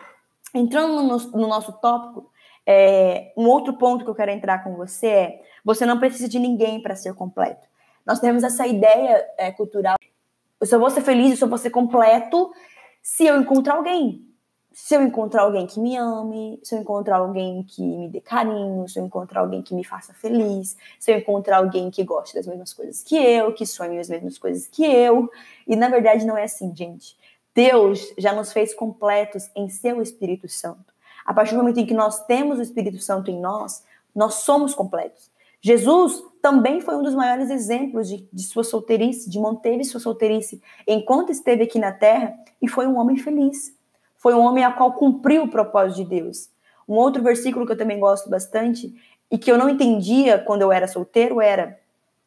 Entrando 0.54 1.02
no, 1.02 1.16
no 1.38 1.48
nosso 1.48 1.72
tópico, 1.72 2.30
é, 2.66 3.32
um 3.36 3.46
outro 3.46 3.74
ponto 3.74 4.04
que 4.04 4.10
eu 4.10 4.14
quero 4.14 4.30
entrar 4.30 4.62
com 4.62 4.76
você 4.76 5.06
é: 5.06 5.42
você 5.64 5.86
não 5.86 5.98
precisa 5.98 6.28
de 6.28 6.38
ninguém 6.38 6.82
para 6.82 6.96
ser 6.96 7.14
completo. 7.14 7.66
Nós 8.04 8.20
temos 8.20 8.42
essa 8.44 8.66
ideia 8.66 9.26
é, 9.36 9.50
cultural. 9.52 9.96
Eu 10.60 10.66
só 10.66 10.78
vou 10.78 10.90
ser 10.90 11.02
feliz, 11.02 11.30
eu 11.32 11.36
só 11.36 11.46
vou 11.46 11.58
ser 11.58 11.70
completo 11.70 12.52
se 13.02 13.26
eu 13.26 13.40
encontrar 13.40 13.74
alguém. 13.76 14.26
se 14.72 14.94
eu 14.94 15.02
encontrar 15.02 15.42
alguém 15.42 15.66
que 15.66 15.80
me 15.80 15.96
ame, 15.96 16.60
se 16.62 16.74
eu 16.74 16.80
encontrar 16.80 17.16
alguém 17.16 17.64
que 17.64 17.82
me 17.82 18.08
dê 18.08 18.20
carinho, 18.20 18.86
se 18.88 19.00
eu 19.00 19.04
encontrar 19.04 19.40
alguém 19.40 19.62
que 19.62 19.74
me 19.74 19.82
faça 19.84 20.14
feliz, 20.14 20.76
se 21.00 21.10
eu 21.10 21.18
encontrar 21.18 21.56
alguém 21.58 21.90
que 21.90 22.04
goste 22.04 22.34
das 22.34 22.46
mesmas 22.46 22.72
coisas 22.72 23.02
que 23.02 23.16
eu, 23.16 23.52
que 23.54 23.66
sonhe 23.66 23.98
as 23.98 24.08
mesmas 24.08 24.38
coisas 24.38 24.68
que 24.68 24.84
eu. 24.84 25.28
E 25.66 25.74
na 25.74 25.88
verdade 25.88 26.24
não 26.24 26.36
é 26.36 26.44
assim, 26.44 26.74
gente. 26.76 27.16
Deus 27.58 28.14
já 28.16 28.32
nos 28.32 28.52
fez 28.52 28.72
completos 28.72 29.50
em 29.56 29.68
seu 29.68 30.00
Espírito 30.00 30.48
Santo. 30.48 30.94
A 31.26 31.34
partir 31.34 31.54
do 31.54 31.58
momento 31.58 31.80
em 31.80 31.86
que 31.86 31.92
nós 31.92 32.24
temos 32.24 32.60
o 32.60 32.62
Espírito 32.62 33.00
Santo 33.00 33.32
em 33.32 33.40
nós, 33.40 33.82
nós 34.14 34.34
somos 34.34 34.76
completos. 34.76 35.28
Jesus 35.60 36.22
também 36.40 36.80
foi 36.80 36.94
um 36.94 37.02
dos 37.02 37.16
maiores 37.16 37.50
exemplos 37.50 38.08
de, 38.08 38.28
de 38.32 38.42
sua 38.44 38.62
solteirice, 38.62 39.28
de 39.28 39.40
manteve 39.40 39.82
sua 39.82 39.98
solteirice 39.98 40.62
enquanto 40.86 41.32
esteve 41.32 41.64
aqui 41.64 41.80
na 41.80 41.90
terra 41.90 42.32
e 42.62 42.68
foi 42.68 42.86
um 42.86 42.96
homem 42.96 43.16
feliz. 43.16 43.76
Foi 44.18 44.34
um 44.34 44.40
homem 44.40 44.62
a 44.62 44.70
qual 44.70 44.92
cumpriu 44.92 45.42
o 45.42 45.50
propósito 45.50 45.96
de 45.96 46.04
Deus. 46.04 46.48
Um 46.88 46.94
outro 46.94 47.24
versículo 47.24 47.66
que 47.66 47.72
eu 47.72 47.76
também 47.76 47.98
gosto 47.98 48.30
bastante 48.30 48.94
e 49.28 49.36
que 49.36 49.50
eu 49.50 49.58
não 49.58 49.68
entendia 49.68 50.38
quando 50.38 50.62
eu 50.62 50.70
era 50.70 50.86
solteiro 50.86 51.40
era: 51.40 51.76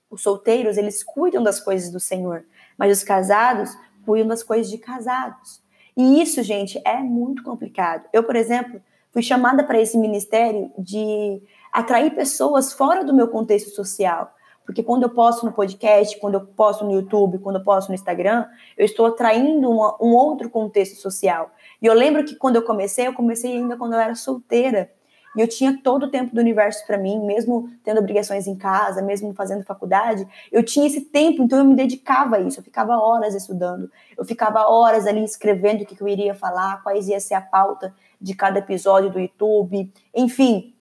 os 0.10 0.22
solteiros, 0.22 0.76
eles 0.76 1.02
cuidam 1.02 1.42
das 1.42 1.62
coisas 1.62 1.90
do 1.90 2.02
Senhor, 2.02 2.44
mas 2.78 2.98
os 2.98 3.02
casados 3.02 3.74
cuidam 4.05 4.27
das 4.27 4.43
coisas 4.43 4.70
de 4.70 4.77
casados. 4.77 5.62
E 5.96 6.22
isso, 6.22 6.41
gente, 6.41 6.81
é 6.86 6.98
muito 6.98 7.43
complicado. 7.43 8.08
Eu, 8.13 8.24
por 8.24 8.36
exemplo, 8.36 8.81
fui 9.12 9.22
chamada 9.22 9.63
para 9.63 9.79
esse 9.79 9.98
ministério 9.98 10.72
de 10.77 11.41
atrair 11.72 12.15
pessoas 12.15 12.74
fora 12.74 13.03
do 13.03 13.13
meu 13.13 13.27
contexto 13.27 13.70
social. 13.72 14.34
Porque 14.65 14.84
quando 14.84 15.03
eu 15.03 15.10
posto 15.10 15.46
no 15.46 15.51
podcast, 15.51 16.17
quando 16.20 16.36
eu 16.36 16.41
posto 16.41 16.86
no 16.86 16.91
YouTube, 16.91 17.39
quando 17.39 17.58
eu 17.58 17.63
posto 17.63 17.89
no 17.89 17.96
Instagram, 17.96 18.46
eu 18.77 18.86
estou 18.86 19.08
atraindo 19.08 19.70
uma, 19.70 19.98
um 20.01 20.13
outro 20.15 20.50
contexto 20.50 20.96
social. 20.96 21.51
E 21.81 21.86
eu 21.86 21.93
lembro 21.93 22.24
que 22.24 22.36
quando 22.36 22.55
eu 22.55 22.62
comecei, 22.62 23.08
eu 23.08 23.13
comecei 23.13 23.53
ainda 23.53 23.75
quando 23.75 23.93
eu 23.93 24.00
era 24.00 24.15
solteira. 24.15 24.91
E 25.36 25.42
eu 25.42 25.48
tinha 25.48 25.80
todo 25.82 26.04
o 26.04 26.10
tempo 26.10 26.36
do 26.36 26.42
universo 26.42 26.86
para 26.86 26.98
mim, 26.98 27.20
mesmo 27.20 27.70
tendo 27.84 28.00
obrigações 28.00 28.48
em 28.48 28.56
casa, 28.56 29.02
mesmo 29.02 29.34
fazendo 29.34 29.64
faculdade, 29.64 30.28
eu 30.52 30.64
tinha 30.64 30.86
esse 30.86 31.02
tempo, 31.02 31.42
então 31.42 31.60
eu 31.60 31.66
me 31.66 31.76
dedicava 31.76 32.38
a 32.38 32.40
isso. 32.40 32.60
Eu 32.60 32.64
ficava 32.64 32.98
horas 32.98 33.34
estudando, 33.34 33.90
eu 34.18 34.26
ficava 34.26 34.68
horas 34.68 35.08
ali 35.08 35.24
escrevendo 35.24 35.82
o 35.82 35.86
que 35.86 36.00
eu 36.02 36.08
iria 36.08 36.36
falar, 36.36 36.84
quais 36.84 37.08
ia 37.08 37.20
ser 37.20 37.36
a 37.36 37.42
pauta 37.42 37.94
de 38.20 38.36
cada 38.36 38.60
episódio 38.60 39.10
do 39.10 39.20
YouTube, 39.20 39.92
enfim. 40.14 40.76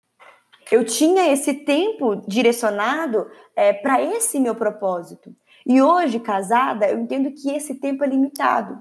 Eu 0.71 0.83
tinha 0.83 1.31
esse 1.31 1.53
tempo 1.53 2.17
direcionado 2.27 3.27
é, 3.55 3.73
para 3.73 4.01
esse 4.01 4.39
meu 4.39 4.53
propósito. 4.53 5.33
E 5.65 5.81
hoje, 5.81 6.19
casada, 6.19 6.87
eu 6.87 6.99
entendo 6.99 7.31
que 7.31 7.49
esse 7.51 7.75
tempo 7.75 8.03
é 8.03 8.07
limitado. 8.07 8.77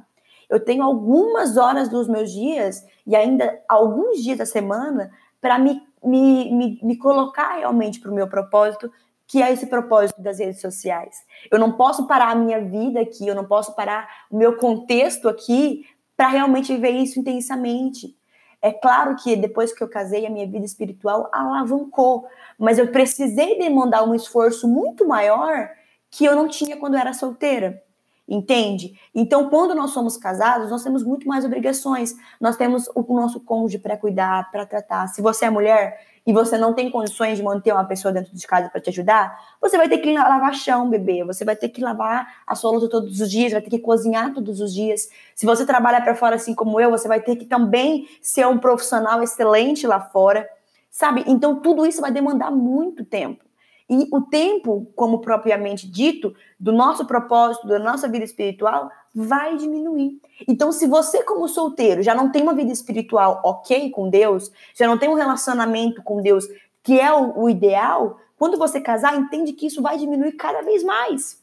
Eu 0.48 0.58
tenho 0.58 0.82
algumas 0.82 1.56
horas 1.56 1.88
dos 1.88 2.08
meus 2.08 2.32
dias 2.32 2.84
e 3.06 3.14
ainda 3.14 3.60
alguns 3.68 4.22
dias 4.22 4.38
da 4.38 4.46
semana 4.46 5.10
para 5.40 5.58
me, 5.58 5.82
me, 6.02 6.52
me, 6.52 6.80
me 6.82 6.96
colocar 6.96 7.56
realmente 7.56 8.00
para 8.00 8.10
o 8.10 8.14
meu 8.14 8.28
propósito, 8.28 8.90
que 9.26 9.42
é 9.42 9.52
esse 9.52 9.66
propósito 9.66 10.20
das 10.20 10.38
redes 10.38 10.60
sociais. 10.60 11.18
Eu 11.50 11.58
não 11.58 11.72
posso 11.72 12.06
parar 12.06 12.30
a 12.30 12.34
minha 12.34 12.60
vida 12.62 13.00
aqui, 13.00 13.26
eu 13.26 13.34
não 13.34 13.44
posso 13.44 13.74
parar 13.74 14.08
o 14.30 14.36
meu 14.36 14.56
contexto 14.56 15.28
aqui 15.28 15.84
para 16.16 16.28
realmente 16.28 16.72
viver 16.72 16.90
isso 16.90 17.20
intensamente. 17.20 18.16
É 18.60 18.72
claro 18.72 19.14
que 19.16 19.36
depois 19.36 19.72
que 19.72 19.82
eu 19.82 19.88
casei, 19.88 20.26
a 20.26 20.30
minha 20.30 20.46
vida 20.46 20.64
espiritual 20.64 21.28
alavancou, 21.32 22.26
mas 22.58 22.78
eu 22.78 22.88
precisei 22.88 23.56
demandar 23.58 24.02
um 24.02 24.14
esforço 24.14 24.66
muito 24.66 25.06
maior 25.06 25.70
que 26.10 26.24
eu 26.24 26.34
não 26.34 26.48
tinha 26.48 26.76
quando 26.76 26.94
eu 26.94 27.00
era 27.00 27.12
solteira. 27.12 27.82
Entende? 28.28 28.92
Então, 29.14 29.48
quando 29.48 29.74
nós 29.74 29.92
somos 29.92 30.18
casados, 30.18 30.70
nós 30.70 30.82
temos 30.82 31.02
muito 31.02 31.26
mais 31.26 31.46
obrigações. 31.46 32.14
Nós 32.38 32.58
temos 32.58 32.86
o 32.94 33.02
nosso 33.14 33.40
cônjuge 33.40 33.78
para 33.78 33.96
cuidar, 33.96 34.50
para 34.50 34.66
tratar. 34.66 35.06
Se 35.06 35.22
você 35.22 35.46
é 35.46 35.50
mulher 35.50 35.98
e 36.26 36.32
você 36.32 36.58
não 36.58 36.74
tem 36.74 36.90
condições 36.90 37.38
de 37.38 37.42
manter 37.42 37.72
uma 37.72 37.86
pessoa 37.86 38.12
dentro 38.12 38.36
de 38.36 38.46
casa 38.46 38.68
para 38.68 38.82
te 38.82 38.90
ajudar, 38.90 39.34
você 39.58 39.78
vai 39.78 39.88
ter 39.88 39.96
que 39.96 40.12
lavar 40.12 40.52
chão, 40.52 40.90
bebê. 40.90 41.24
Você 41.24 41.42
vai 41.42 41.56
ter 41.56 41.70
que 41.70 41.80
lavar 41.80 42.42
a 42.46 42.54
sua 42.54 42.70
louça 42.70 42.86
todos 42.90 43.18
os 43.18 43.30
dias, 43.30 43.52
vai 43.52 43.62
ter 43.62 43.70
que 43.70 43.78
cozinhar 43.78 44.34
todos 44.34 44.60
os 44.60 44.74
dias. 44.74 45.08
Se 45.34 45.46
você 45.46 45.64
trabalha 45.64 46.02
para 46.02 46.14
fora 46.14 46.36
assim 46.36 46.54
como 46.54 46.78
eu, 46.78 46.90
você 46.90 47.08
vai 47.08 47.22
ter 47.22 47.34
que 47.36 47.46
também 47.46 48.06
ser 48.20 48.46
um 48.46 48.58
profissional 48.58 49.22
excelente 49.22 49.86
lá 49.86 50.00
fora. 50.00 50.46
Sabe? 50.90 51.24
Então, 51.26 51.60
tudo 51.60 51.86
isso 51.86 52.02
vai 52.02 52.12
demandar 52.12 52.50
muito 52.50 53.06
tempo. 53.06 53.47
E 53.90 54.06
o 54.12 54.20
tempo, 54.20 54.90
como 54.94 55.20
propriamente 55.20 55.88
dito, 55.88 56.34
do 56.60 56.72
nosso 56.72 57.06
propósito, 57.06 57.66
da 57.66 57.78
nossa 57.78 58.06
vida 58.06 58.24
espiritual, 58.24 58.90
vai 59.14 59.56
diminuir. 59.56 60.20
Então, 60.46 60.70
se 60.70 60.86
você, 60.86 61.22
como 61.22 61.48
solteiro, 61.48 62.02
já 62.02 62.14
não 62.14 62.30
tem 62.30 62.42
uma 62.42 62.54
vida 62.54 62.70
espiritual 62.70 63.40
ok 63.42 63.90
com 63.90 64.10
Deus, 64.10 64.52
já 64.74 64.86
não 64.86 64.98
tem 64.98 65.08
um 65.08 65.14
relacionamento 65.14 66.02
com 66.02 66.20
Deus 66.20 66.46
que 66.82 66.98
é 66.98 67.12
o, 67.12 67.42
o 67.42 67.50
ideal, 67.50 68.18
quando 68.38 68.56
você 68.56 68.80
casar, 68.80 69.14
entende 69.14 69.52
que 69.52 69.66
isso 69.66 69.82
vai 69.82 69.98
diminuir 69.98 70.32
cada 70.32 70.62
vez 70.62 70.82
mais. 70.82 71.42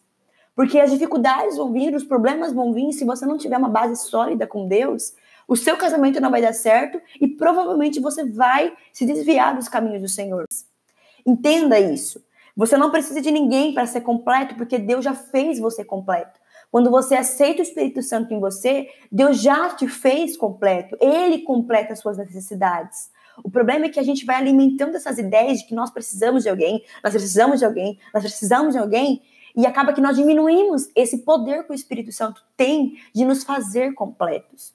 Porque 0.55 0.79
as 0.79 0.89
dificuldades 0.89 1.57
vão 1.57 1.71
vir, 1.71 1.93
os 1.93 2.03
problemas 2.03 2.53
vão 2.53 2.73
vir, 2.73 2.93
se 2.93 3.05
você 3.05 3.25
não 3.25 3.37
tiver 3.37 3.57
uma 3.57 3.69
base 3.69 3.95
sólida 4.07 4.47
com 4.47 4.67
Deus, 4.67 5.13
o 5.47 5.55
seu 5.55 5.77
casamento 5.77 6.19
não 6.19 6.31
vai 6.31 6.41
dar 6.41 6.53
certo 6.53 6.99
e 7.19 7.27
provavelmente 7.27 7.99
você 7.99 8.23
vai 8.23 8.73
se 8.91 9.05
desviar 9.05 9.55
dos 9.55 9.67
caminhos 9.67 10.01
do 10.01 10.07
Senhor. 10.07 10.45
Entenda 11.25 11.79
isso. 11.79 12.23
Você 12.55 12.77
não 12.77 12.89
precisa 12.89 13.21
de 13.21 13.31
ninguém 13.31 13.73
para 13.73 13.85
ser 13.85 14.01
completo, 14.01 14.55
porque 14.55 14.77
Deus 14.77 15.03
já 15.03 15.13
fez 15.13 15.59
você 15.59 15.83
completo. 15.83 16.39
Quando 16.71 16.89
você 16.89 17.15
aceita 17.15 17.59
o 17.59 17.63
Espírito 17.63 18.01
Santo 18.01 18.33
em 18.33 18.39
você, 18.39 18.89
Deus 19.11 19.41
já 19.41 19.69
te 19.69 19.87
fez 19.87 20.37
completo. 20.37 20.97
Ele 20.99 21.39
completa 21.39 21.93
as 21.93 21.99
suas 21.99 22.17
necessidades. 22.17 23.09
O 23.43 23.49
problema 23.49 23.85
é 23.85 23.89
que 23.89 23.99
a 23.99 24.03
gente 24.03 24.25
vai 24.25 24.37
alimentando 24.37 24.95
essas 24.95 25.17
ideias 25.17 25.59
de 25.59 25.67
que 25.67 25.75
nós 25.75 25.91
precisamos 25.91 26.43
de 26.43 26.49
alguém, 26.49 26.83
nós 27.03 27.13
precisamos 27.13 27.59
de 27.59 27.65
alguém, 27.65 27.99
nós 28.13 28.23
precisamos 28.23 28.73
de 28.73 28.79
alguém, 28.79 29.21
e 29.55 29.65
acaba 29.65 29.93
que 29.93 30.01
nós 30.01 30.15
diminuímos 30.15 30.89
esse 30.95 31.19
poder 31.19 31.65
que 31.65 31.71
o 31.71 31.75
Espírito 31.75 32.11
Santo 32.11 32.43
tem 32.57 32.97
de 33.13 33.25
nos 33.25 33.43
fazer 33.43 33.93
completos. 33.93 34.73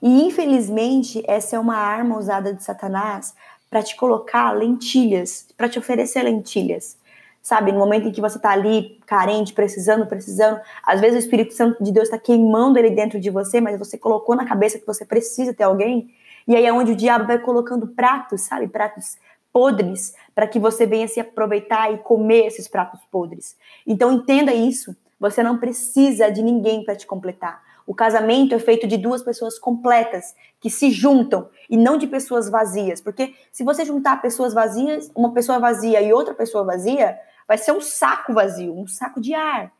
E 0.00 0.22
infelizmente, 0.22 1.22
essa 1.26 1.56
é 1.56 1.58
uma 1.58 1.76
arma 1.76 2.16
usada 2.16 2.54
de 2.54 2.62
Satanás 2.62 3.34
para 3.70 3.82
te 3.82 3.96
colocar 3.96 4.52
lentilhas, 4.52 5.46
para 5.56 5.68
te 5.68 5.78
oferecer 5.78 6.22
lentilhas. 6.22 6.98
Sabe, 7.40 7.72
no 7.72 7.78
momento 7.78 8.08
em 8.08 8.12
que 8.12 8.20
você 8.20 8.38
tá 8.38 8.50
ali 8.50 8.98
carente, 9.06 9.52
precisando, 9.52 10.06
precisando, 10.06 10.60
às 10.82 11.00
vezes 11.00 11.16
o 11.16 11.20
Espírito 11.20 11.54
Santo 11.54 11.82
de 11.82 11.92
Deus 11.92 12.08
está 12.08 12.18
queimando 12.18 12.78
ele 12.78 12.90
dentro 12.90 13.18
de 13.18 13.30
você, 13.30 13.60
mas 13.60 13.78
você 13.78 13.96
colocou 13.96 14.34
na 14.34 14.44
cabeça 14.44 14.78
que 14.78 14.86
você 14.86 15.04
precisa 15.04 15.54
ter 15.54 15.64
alguém, 15.64 16.10
e 16.46 16.56
aí 16.56 16.66
é 16.66 16.72
onde 16.72 16.92
o 16.92 16.96
diabo 16.96 17.26
vai 17.26 17.38
colocando 17.38 17.86
pratos, 17.86 18.42
sabe, 18.42 18.68
pratos 18.68 19.16
podres, 19.52 20.14
para 20.34 20.46
que 20.46 20.58
você 20.58 20.84
venha 20.84 21.08
se 21.08 21.20
aproveitar 21.20 21.92
e 21.92 21.98
comer 21.98 22.46
esses 22.46 22.68
pratos 22.68 23.00
podres. 23.10 23.56
Então 23.86 24.12
entenda 24.12 24.52
isso, 24.52 24.94
você 25.18 25.42
não 25.42 25.58
precisa 25.58 26.30
de 26.30 26.42
ninguém 26.42 26.84
para 26.84 26.96
te 26.96 27.06
completar. 27.06 27.62
O 27.88 27.94
casamento 27.94 28.54
é 28.54 28.58
feito 28.58 28.86
de 28.86 28.98
duas 28.98 29.22
pessoas 29.22 29.58
completas 29.58 30.34
que 30.60 30.68
se 30.68 30.90
juntam 30.90 31.48
e 31.70 31.74
não 31.74 31.96
de 31.96 32.06
pessoas 32.06 32.50
vazias. 32.50 33.00
Porque 33.00 33.34
se 33.50 33.64
você 33.64 33.82
juntar 33.82 34.20
pessoas 34.20 34.52
vazias, 34.52 35.10
uma 35.16 35.32
pessoa 35.32 35.58
vazia 35.58 36.02
e 36.02 36.12
outra 36.12 36.34
pessoa 36.34 36.62
vazia, 36.64 37.18
vai 37.48 37.56
ser 37.56 37.72
um 37.72 37.80
saco 37.80 38.34
vazio, 38.34 38.78
um 38.78 38.86
saco 38.86 39.22
de 39.22 39.32
ar. 39.32 39.72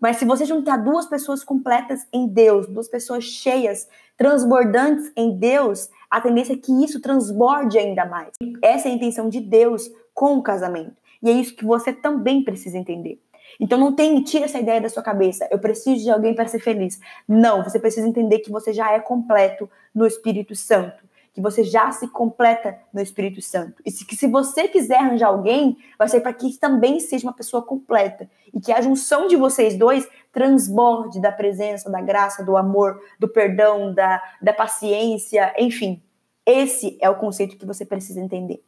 Mas 0.00 0.18
se 0.18 0.24
você 0.24 0.44
juntar 0.44 0.76
duas 0.76 1.06
pessoas 1.06 1.42
completas 1.42 2.06
em 2.12 2.28
Deus, 2.28 2.68
duas 2.68 2.86
pessoas 2.86 3.24
cheias, 3.24 3.88
transbordantes 4.16 5.10
em 5.16 5.36
Deus, 5.36 5.90
a 6.08 6.20
tendência 6.20 6.52
é 6.52 6.56
que 6.56 6.84
isso 6.84 7.00
transborde 7.00 7.76
ainda 7.76 8.06
mais. 8.06 8.34
Essa 8.62 8.86
é 8.86 8.92
a 8.92 8.94
intenção 8.94 9.28
de 9.28 9.40
Deus 9.40 9.90
com 10.14 10.36
o 10.36 10.42
casamento. 10.44 10.94
E 11.20 11.28
é 11.28 11.32
isso 11.32 11.56
que 11.56 11.64
você 11.64 11.92
também 11.92 12.44
precisa 12.44 12.78
entender. 12.78 13.20
Então 13.58 13.78
não 13.78 13.92
tem, 13.92 14.22
tira 14.22 14.44
essa 14.44 14.58
ideia 14.58 14.80
da 14.80 14.88
sua 14.88 15.02
cabeça. 15.02 15.48
Eu 15.50 15.58
preciso 15.58 16.02
de 16.02 16.10
alguém 16.10 16.34
para 16.34 16.46
ser 16.46 16.60
feliz. 16.60 17.00
Não, 17.26 17.64
você 17.64 17.78
precisa 17.78 18.06
entender 18.06 18.38
que 18.38 18.50
você 18.50 18.72
já 18.72 18.92
é 18.92 19.00
completo 19.00 19.68
no 19.94 20.06
Espírito 20.06 20.54
Santo, 20.54 21.02
que 21.32 21.40
você 21.40 21.64
já 21.64 21.90
se 21.90 22.06
completa 22.08 22.78
no 22.92 23.00
Espírito 23.00 23.42
Santo. 23.42 23.82
E 23.84 23.90
que 23.90 24.14
se 24.14 24.28
você 24.28 24.68
quiser 24.68 24.98
arranjar 24.98 25.28
alguém, 25.28 25.76
vai 25.98 26.08
ser 26.08 26.20
para 26.20 26.32
que 26.32 26.56
também 26.58 27.00
seja 27.00 27.26
uma 27.26 27.32
pessoa 27.32 27.62
completa 27.62 28.30
e 28.54 28.60
que 28.60 28.72
a 28.72 28.80
junção 28.80 29.26
de 29.26 29.36
vocês 29.36 29.76
dois 29.76 30.08
transborde 30.32 31.20
da 31.20 31.32
presença, 31.32 31.90
da 31.90 32.00
graça, 32.00 32.44
do 32.44 32.56
amor, 32.56 33.00
do 33.18 33.28
perdão, 33.28 33.92
da, 33.92 34.22
da 34.40 34.52
paciência, 34.52 35.52
enfim. 35.58 36.00
Esse 36.46 36.96
é 37.00 37.10
o 37.10 37.16
conceito 37.16 37.56
que 37.56 37.66
você 37.66 37.84
precisa 37.84 38.20
entender. 38.20 38.62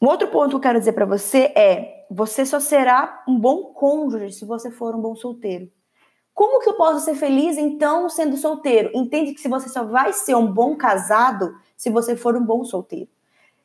Um 0.00 0.06
outro 0.06 0.28
ponto 0.28 0.50
que 0.50 0.56
eu 0.56 0.60
quero 0.60 0.78
dizer 0.78 0.92
para 0.92 1.04
você 1.04 1.52
é: 1.56 2.06
você 2.10 2.46
só 2.46 2.60
será 2.60 3.24
um 3.26 3.38
bom 3.38 3.72
cônjuge 3.74 4.32
se 4.32 4.44
você 4.44 4.70
for 4.70 4.94
um 4.94 5.00
bom 5.00 5.16
solteiro. 5.16 5.68
Como 6.32 6.60
que 6.60 6.70
eu 6.70 6.74
posso 6.74 7.04
ser 7.04 7.16
feliz 7.16 7.58
então 7.58 8.08
sendo 8.08 8.36
solteiro? 8.36 8.92
Entende 8.94 9.34
que 9.34 9.40
se 9.40 9.48
você 9.48 9.68
só 9.68 9.84
vai 9.84 10.12
ser 10.12 10.36
um 10.36 10.46
bom 10.46 10.76
casado 10.76 11.52
se 11.76 11.90
você 11.90 12.14
for 12.14 12.36
um 12.36 12.44
bom 12.44 12.64
solteiro. 12.64 13.08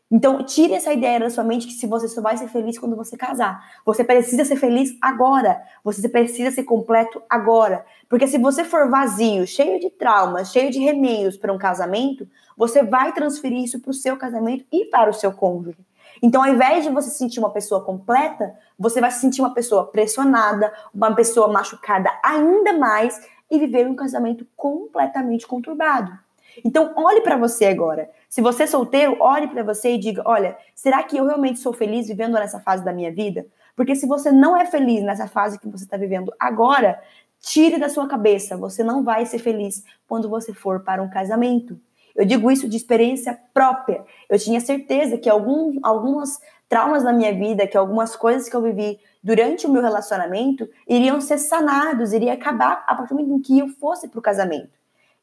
Então, 0.10 0.44
tire 0.44 0.74
essa 0.74 0.94
ideia 0.94 1.20
da 1.20 1.30
sua 1.30 1.44
mente 1.44 1.66
que 1.66 1.74
se 1.74 1.88
você 1.88 2.08
só 2.08 2.22
vai 2.22 2.38
ser 2.38 2.48
feliz 2.48 2.78
quando 2.78 2.96
você 2.96 3.18
casar. 3.18 3.63
Você 3.84 4.04
precisa 4.04 4.46
ser 4.46 4.56
feliz 4.58 4.96
agora. 5.02 5.60
Você 5.84 6.08
precisa 6.08 6.52
ser 6.52 6.63
completo 6.63 7.22
agora. 7.30 7.86
Porque 8.08 8.28
se 8.28 8.38
você 8.38 8.63
for 8.63 8.90
vazio, 8.90 9.48
cheio 9.48 9.80
de 9.80 9.90
traumas, 9.90 10.52
cheio 10.52 10.72
de 10.72 10.80
remeios 10.80 11.36
para 11.36 11.54
um 11.54 11.58
casamento, 11.58 12.28
você 12.56 12.84
vai 12.84 13.12
transferir 13.12 13.63
isso 13.63 13.80
para 13.80 13.90
o 13.92 13.94
seu 13.94 14.16
casamento 14.16 14.66
e 14.72 14.86
para 14.86 15.10
o 15.10 15.13
seu 15.13 15.32
cônjuge. 15.32 15.84
Então, 16.24 16.42
ao 16.42 16.50
invés 16.50 16.86
de 16.86 16.89
você 16.89 17.10
se 17.10 17.18
sentir 17.18 17.39
uma 17.39 17.51
pessoa 17.51 17.84
completa, 17.84 18.58
você 18.80 19.01
vai 19.01 19.12
se 19.12 19.20
sentir 19.20 19.42
uma 19.42 19.53
pessoa 19.53 19.88
pressionada, 19.88 20.72
uma 20.94 21.13
pessoa 21.13 21.50
machucada 21.50 22.10
ainda 22.24 22.72
mais 22.72 23.20
e 23.51 23.60
viver 23.60 23.86
um 23.86 23.96
casamento 23.96 24.48
completamente 24.56 25.46
conturbado. 25.46 26.18
Então, 26.63 26.94
olhe 26.96 27.20
para 27.20 27.36
você 27.36 27.65
agora. 27.65 28.10
Se 28.30 28.42
você 28.42 28.63
é 28.63 28.68
solteiro, 28.68 29.18
olhe 29.20 29.50
para 29.50 29.63
você 29.63 29.96
e 29.96 29.98
diga: 29.98 30.24
olha, 30.25 30.58
será 30.74 31.03
que 31.03 31.18
eu 31.18 31.25
realmente 31.25 31.60
sou 31.60 31.74
feliz 31.74 32.08
vivendo 32.08 32.36
nessa 32.36 32.62
fase 32.62 32.86
da 32.86 32.94
minha 32.94 33.12
vida? 33.12 33.46
Porque 33.75 33.94
se 33.94 34.08
você 34.08 34.32
não 34.32 34.56
é 34.56 34.65
feliz 34.65 35.03
nessa 35.03 35.27
fase 35.27 35.60
que 35.60 35.68
você 35.68 35.84
está 35.84 35.98
vivendo 35.98 36.34
agora, 36.39 37.01
tire 37.42 37.77
da 37.77 37.89
sua 37.89 38.08
cabeça: 38.08 38.56
você 38.56 38.82
não 38.82 39.03
vai 39.03 39.25
ser 39.25 39.39
feliz 39.39 39.84
quando 40.08 40.30
você 40.30 40.53
for 40.53 40.80
para 40.86 41.03
um 41.03 41.10
casamento. 41.10 41.77
Eu 42.15 42.25
digo 42.25 42.51
isso 42.51 42.67
de 42.70 42.77
experiência 42.77 43.39
própria. 43.53 44.03
Eu 44.29 44.38
tinha 44.38 44.60
certeza 44.60 45.17
que 45.17 45.29
algum, 45.29 45.79
algumas 45.82 46.39
traumas 46.70 47.03
na 47.03 47.13
minha 47.13 47.34
vida, 47.34 47.67
que 47.67 47.77
algumas 47.77 48.15
coisas 48.15 48.48
que 48.48 48.55
eu 48.55 48.62
vivi 48.62 49.00
durante 49.24 49.65
o 49.65 49.72
meu 49.72 49.82
relacionamento 49.82 50.70
iriam 50.88 51.20
ser 51.22 51.38
sanados, 51.38 52.13
iria 52.13 52.34
acabar 52.34 52.84
a 52.88 52.96
partir 52.96 53.13
do 53.13 53.20
momento 53.20 53.39
em 53.39 53.41
que 53.41 53.60
eu 53.60 53.67
fosse 53.67 54.08
para 54.08 54.20
o 54.20 54.22
casamento. 54.22 54.70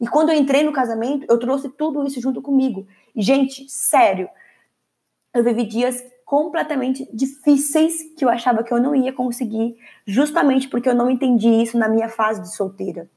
E 0.01 0.07
quando 0.07 0.31
eu 0.31 0.37
entrei 0.37 0.65
no 0.65 0.73
casamento, 0.73 1.27
eu 1.29 1.39
trouxe 1.39 1.69
tudo 1.69 2.05
isso 2.07 2.21
junto 2.21 2.41
comigo. 2.41 2.87
Gente, 3.15 3.69
sério, 3.69 4.29
eu 5.35 5.45
vivi 5.45 5.65
dias 5.65 6.03
completamente 6.25 7.09
difíceis 7.13 8.05
que 8.17 8.25
eu 8.25 8.29
achava 8.29 8.63
que 8.63 8.73
eu 8.73 8.81
não 8.81 8.95
ia 8.95 9.13
conseguir, 9.13 9.77
justamente 10.07 10.69
porque 10.69 10.89
eu 10.89 10.95
não 10.95 11.11
entendi 11.11 11.49
isso 11.49 11.77
na 11.77 11.89
minha 11.89 12.09
fase 12.09 12.41
de 12.41 12.55
solteira. 12.55 13.11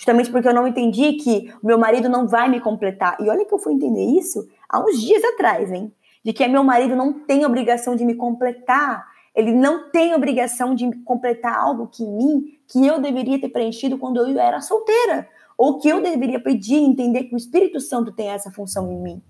Justamente 0.00 0.30
porque 0.30 0.48
eu 0.48 0.54
não 0.54 0.66
entendi 0.66 1.12
que 1.12 1.52
meu 1.62 1.76
marido 1.78 2.08
não 2.08 2.26
vai 2.26 2.48
me 2.48 2.58
completar. 2.58 3.18
E 3.20 3.28
olha 3.28 3.44
que 3.44 3.52
eu 3.52 3.58
fui 3.58 3.74
entender 3.74 4.02
isso 4.18 4.48
há 4.66 4.80
uns 4.80 4.98
dias 4.98 5.22
atrás, 5.22 5.70
hein? 5.70 5.92
De 6.24 6.32
que 6.32 6.48
meu 6.48 6.64
marido 6.64 6.96
não 6.96 7.12
tem 7.12 7.44
obrigação 7.44 7.94
de 7.94 8.02
me 8.06 8.14
completar. 8.14 9.06
Ele 9.34 9.52
não 9.52 9.90
tem 9.90 10.14
obrigação 10.14 10.74
de 10.74 10.90
completar 11.04 11.54
algo 11.54 11.86
que 11.86 12.02
em 12.02 12.16
mim 12.16 12.44
que 12.66 12.86
eu 12.86 12.98
deveria 12.98 13.38
ter 13.38 13.50
preenchido 13.50 13.98
quando 13.98 14.26
eu 14.26 14.38
era 14.38 14.62
solteira 14.62 15.28
ou 15.56 15.78
que 15.78 15.90
eu 15.90 16.00
deveria 16.00 16.40
pedir 16.40 16.76
entender 16.76 17.24
que 17.24 17.34
o 17.34 17.36
Espírito 17.36 17.78
Santo 17.78 18.10
tem 18.10 18.30
essa 18.30 18.50
função 18.50 18.90
em 18.90 18.98
mim. 18.98 19.22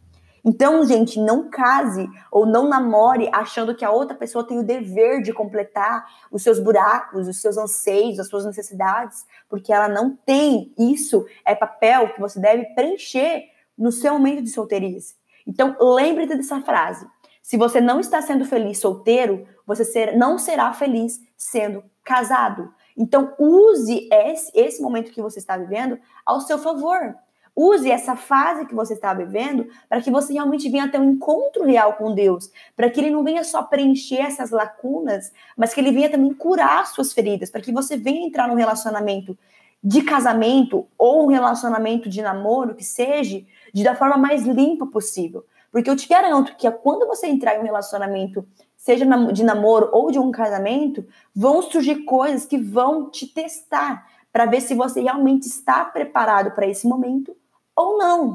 Então, 0.44 0.84
gente, 0.84 1.20
não 1.20 1.50
case 1.50 2.08
ou 2.30 2.46
não 2.46 2.68
namore 2.68 3.28
achando 3.32 3.74
que 3.74 3.84
a 3.84 3.90
outra 3.90 4.16
pessoa 4.16 4.46
tem 4.46 4.58
o 4.58 4.64
dever 4.64 5.22
de 5.22 5.32
completar 5.32 6.06
os 6.30 6.42
seus 6.42 6.58
buracos, 6.58 7.28
os 7.28 7.40
seus 7.40 7.58
anseios, 7.58 8.18
as 8.18 8.28
suas 8.28 8.44
necessidades, 8.44 9.26
porque 9.48 9.72
ela 9.72 9.88
não 9.88 10.16
tem. 10.16 10.72
Isso 10.78 11.26
é 11.44 11.54
papel 11.54 12.14
que 12.14 12.20
você 12.20 12.40
deve 12.40 12.64
preencher 12.74 13.44
no 13.76 13.92
seu 13.92 14.14
momento 14.14 14.42
de 14.42 14.50
solteirice. 14.50 15.14
Então, 15.46 15.76
lembre-se 15.80 16.36
dessa 16.36 16.60
frase. 16.60 17.06
Se 17.42 17.56
você 17.56 17.80
não 17.80 17.98
está 17.98 18.22
sendo 18.22 18.44
feliz 18.44 18.78
solteiro, 18.78 19.46
você 19.66 19.84
ser, 19.84 20.16
não 20.16 20.38
será 20.38 20.72
feliz 20.72 21.20
sendo 21.36 21.82
casado. 22.04 22.72
Então, 22.96 23.34
use 23.38 24.08
esse, 24.12 24.52
esse 24.54 24.82
momento 24.82 25.10
que 25.10 25.22
você 25.22 25.38
está 25.38 25.56
vivendo 25.56 25.98
ao 26.24 26.40
seu 26.40 26.58
favor. 26.58 27.14
Use 27.54 27.90
essa 27.90 28.16
fase 28.16 28.66
que 28.66 28.74
você 28.74 28.94
está 28.94 29.12
vivendo 29.12 29.66
para 29.88 30.00
que 30.00 30.10
você 30.10 30.32
realmente 30.32 30.68
venha 30.68 30.90
ter 30.90 30.98
um 30.98 31.10
encontro 31.10 31.64
real 31.64 31.94
com 31.94 32.14
Deus, 32.14 32.50
para 32.76 32.88
que 32.88 33.00
ele 33.00 33.10
não 33.10 33.24
venha 33.24 33.44
só 33.44 33.62
preencher 33.62 34.20
essas 34.20 34.50
lacunas, 34.50 35.32
mas 35.56 35.74
que 35.74 35.80
ele 35.80 35.92
venha 35.92 36.10
também 36.10 36.32
curar 36.32 36.86
suas 36.86 37.12
feridas, 37.12 37.50
para 37.50 37.60
que 37.60 37.72
você 37.72 37.96
venha 37.96 38.26
entrar 38.26 38.48
num 38.48 38.54
relacionamento 38.54 39.36
de 39.82 40.02
casamento 40.02 40.86
ou 40.98 41.24
um 41.24 41.28
relacionamento 41.28 42.08
de 42.08 42.20
namoro 42.20 42.74
que 42.74 42.84
seja 42.84 43.42
de 43.72 43.82
da 43.82 43.94
forma 43.94 44.16
mais 44.16 44.42
limpa 44.44 44.86
possível. 44.86 45.44
Porque 45.72 45.88
eu 45.88 45.96
te 45.96 46.08
garanto 46.08 46.56
que 46.56 46.70
quando 46.70 47.06
você 47.06 47.26
entrar 47.26 47.56
em 47.56 47.60
um 47.60 47.64
relacionamento 47.64 48.46
seja 48.76 49.04
de 49.32 49.44
namoro 49.44 49.90
ou 49.92 50.10
de 50.10 50.18
um 50.18 50.30
casamento, 50.30 51.06
vão 51.34 51.60
surgir 51.60 52.04
coisas 52.04 52.46
que 52.46 52.56
vão 52.56 53.10
te 53.10 53.26
testar 53.26 54.06
para 54.32 54.46
ver 54.46 54.62
se 54.62 54.74
você 54.74 55.02
realmente 55.02 55.46
está 55.46 55.84
preparado 55.84 56.52
para 56.52 56.66
esse 56.66 56.88
momento 56.88 57.36
ou 57.80 57.98
não. 57.98 58.32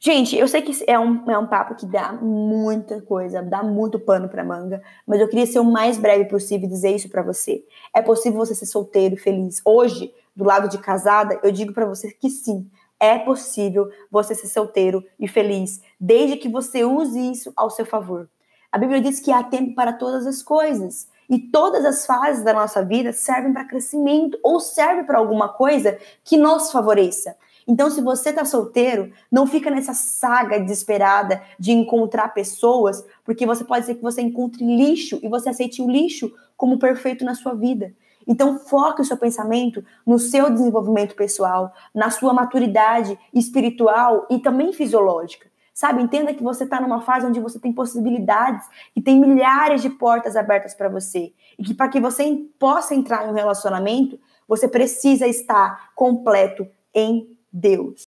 Gente, 0.00 0.36
eu 0.36 0.46
sei 0.46 0.62
que 0.62 0.72
é 0.86 0.98
um, 0.98 1.28
é 1.28 1.36
um 1.36 1.46
papo 1.46 1.74
que 1.74 1.84
dá 1.84 2.12
muita 2.12 3.00
coisa, 3.02 3.42
dá 3.42 3.64
muito 3.64 3.98
pano 3.98 4.28
para 4.28 4.44
manga, 4.44 4.80
mas 5.04 5.20
eu 5.20 5.28
queria 5.28 5.46
ser 5.46 5.58
o 5.58 5.64
mais 5.64 5.98
breve 5.98 6.26
possível 6.26 6.68
e 6.68 6.70
dizer 6.70 6.94
isso 6.94 7.08
para 7.08 7.22
você. 7.22 7.64
É 7.92 8.00
possível 8.00 8.38
você 8.38 8.54
ser 8.54 8.66
solteiro 8.66 9.16
e 9.16 9.18
feliz. 9.18 9.60
Hoje, 9.64 10.14
do 10.36 10.44
lado 10.44 10.68
de 10.68 10.78
casada, 10.78 11.40
eu 11.42 11.50
digo 11.50 11.72
para 11.72 11.84
você 11.84 12.12
que 12.12 12.30
sim, 12.30 12.70
é 13.00 13.18
possível 13.18 13.88
você 14.10 14.36
ser 14.36 14.46
solteiro 14.46 15.04
e 15.18 15.26
feliz, 15.26 15.80
desde 15.98 16.36
que 16.36 16.48
você 16.48 16.84
use 16.84 17.32
isso 17.32 17.52
ao 17.56 17.68
seu 17.68 17.84
favor. 17.84 18.28
A 18.70 18.78
Bíblia 18.78 19.00
diz 19.00 19.18
que 19.18 19.32
há 19.32 19.42
tempo 19.42 19.74
para 19.74 19.92
todas 19.92 20.26
as 20.26 20.42
coisas. 20.42 21.08
E 21.30 21.38
todas 21.38 21.84
as 21.84 22.06
fases 22.06 22.42
da 22.42 22.54
nossa 22.54 22.82
vida 22.82 23.12
servem 23.12 23.52
para 23.52 23.66
crescimento 23.66 24.38
ou 24.42 24.60
servem 24.60 25.04
para 25.04 25.18
alguma 25.18 25.48
coisa 25.48 25.98
que 26.24 26.38
nos 26.38 26.72
favoreça. 26.72 27.36
Então, 27.68 27.90
se 27.90 28.00
você 28.00 28.30
está 28.30 28.46
solteiro, 28.46 29.12
não 29.30 29.46
fica 29.46 29.70
nessa 29.70 29.92
saga 29.92 30.58
desesperada 30.58 31.42
de 31.58 31.70
encontrar 31.70 32.32
pessoas, 32.32 33.04
porque 33.22 33.44
você 33.44 33.62
pode 33.62 33.84
ser 33.84 33.96
que 33.96 34.02
você 34.02 34.22
encontre 34.22 34.64
lixo 34.64 35.20
e 35.22 35.28
você 35.28 35.50
aceite 35.50 35.82
o 35.82 35.90
lixo 35.90 36.32
como 36.56 36.78
perfeito 36.78 37.26
na 37.26 37.34
sua 37.34 37.52
vida. 37.54 37.94
Então, 38.26 38.58
foque 38.58 39.02
o 39.02 39.04
seu 39.04 39.18
pensamento 39.18 39.84
no 40.06 40.18
seu 40.18 40.50
desenvolvimento 40.50 41.14
pessoal, 41.14 41.74
na 41.94 42.08
sua 42.08 42.32
maturidade 42.32 43.18
espiritual 43.34 44.26
e 44.30 44.38
também 44.38 44.72
fisiológica. 44.72 45.48
Sabe, 45.74 46.02
entenda 46.02 46.34
que 46.34 46.42
você 46.42 46.64
está 46.64 46.80
numa 46.80 47.02
fase 47.02 47.26
onde 47.26 47.38
você 47.38 47.58
tem 47.60 47.72
possibilidades 47.72 48.66
e 48.96 49.02
tem 49.02 49.20
milhares 49.20 49.82
de 49.82 49.90
portas 49.90 50.36
abertas 50.36 50.74
para 50.74 50.88
você. 50.88 51.32
E 51.58 51.62
que 51.62 51.74
para 51.74 51.88
que 51.88 52.00
você 52.00 52.44
possa 52.58 52.94
entrar 52.94 53.26
em 53.26 53.30
um 53.30 53.34
relacionamento, 53.34 54.18
você 54.48 54.66
precisa 54.66 55.26
estar 55.26 55.92
completo 55.94 56.66
em 56.92 57.37
Deus. 57.52 58.06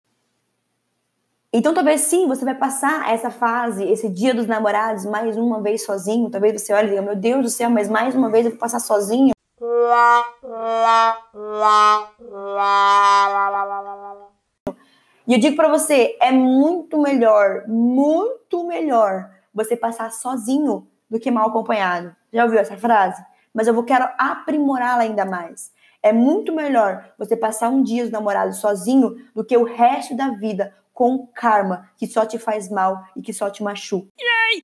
Então, 1.53 1.73
talvez 1.73 2.01
sim, 2.01 2.27
você 2.27 2.45
vai 2.45 2.55
passar 2.55 3.11
essa 3.11 3.29
fase, 3.29 3.83
esse 3.83 4.07
dia 4.07 4.33
dos 4.33 4.47
namorados, 4.47 5.05
mais 5.05 5.35
uma 5.35 5.61
vez 5.61 5.83
sozinho. 5.83 6.29
Talvez 6.29 6.61
você 6.61 6.73
olhe 6.73 6.87
e 6.87 6.89
diga: 6.91 7.01
Meu 7.01 7.15
Deus 7.15 7.43
do 7.43 7.49
céu, 7.49 7.69
mas 7.69 7.89
mais 7.89 8.15
uma 8.15 8.29
vez 8.29 8.45
eu 8.45 8.51
vou 8.51 8.59
passar 8.59 8.79
sozinho. 8.79 9.33
E 15.27 15.33
eu 15.33 15.39
digo 15.39 15.55
para 15.55 15.69
você, 15.69 16.17
é 16.21 16.31
muito 16.31 17.01
melhor, 17.01 17.65
muito 17.67 18.65
melhor 18.65 19.29
você 19.53 19.75
passar 19.75 20.11
sozinho 20.11 20.87
do 21.09 21.19
que 21.19 21.29
mal 21.29 21.49
acompanhado. 21.49 22.15
Já 22.31 22.45
ouviu 22.45 22.59
essa 22.59 22.77
frase? 22.77 23.23
Mas 23.53 23.67
eu 23.67 23.73
vou 23.73 23.83
quero 23.83 24.07
aprimorá-la 24.17 25.03
ainda 25.03 25.25
mais. 25.25 25.71
É 26.03 26.11
muito 26.11 26.53
melhor 26.53 27.13
você 27.17 27.37
passar 27.37 27.69
um 27.69 27.83
dia 27.83 28.03
os 28.03 28.11
namorados 28.11 28.57
sozinho 28.57 29.15
do 29.35 29.45
que 29.45 29.55
o 29.55 29.63
resto 29.63 30.15
da 30.15 30.29
vida 30.29 30.75
com 30.93 31.27
karma 31.27 31.89
que 31.95 32.07
só 32.07 32.25
te 32.25 32.39
faz 32.39 32.69
mal 32.69 33.03
e 33.15 33.21
que 33.21 33.33
só 33.33 33.49
te 33.49 33.63
machuca. 33.63 34.07
Yay! 34.19 34.63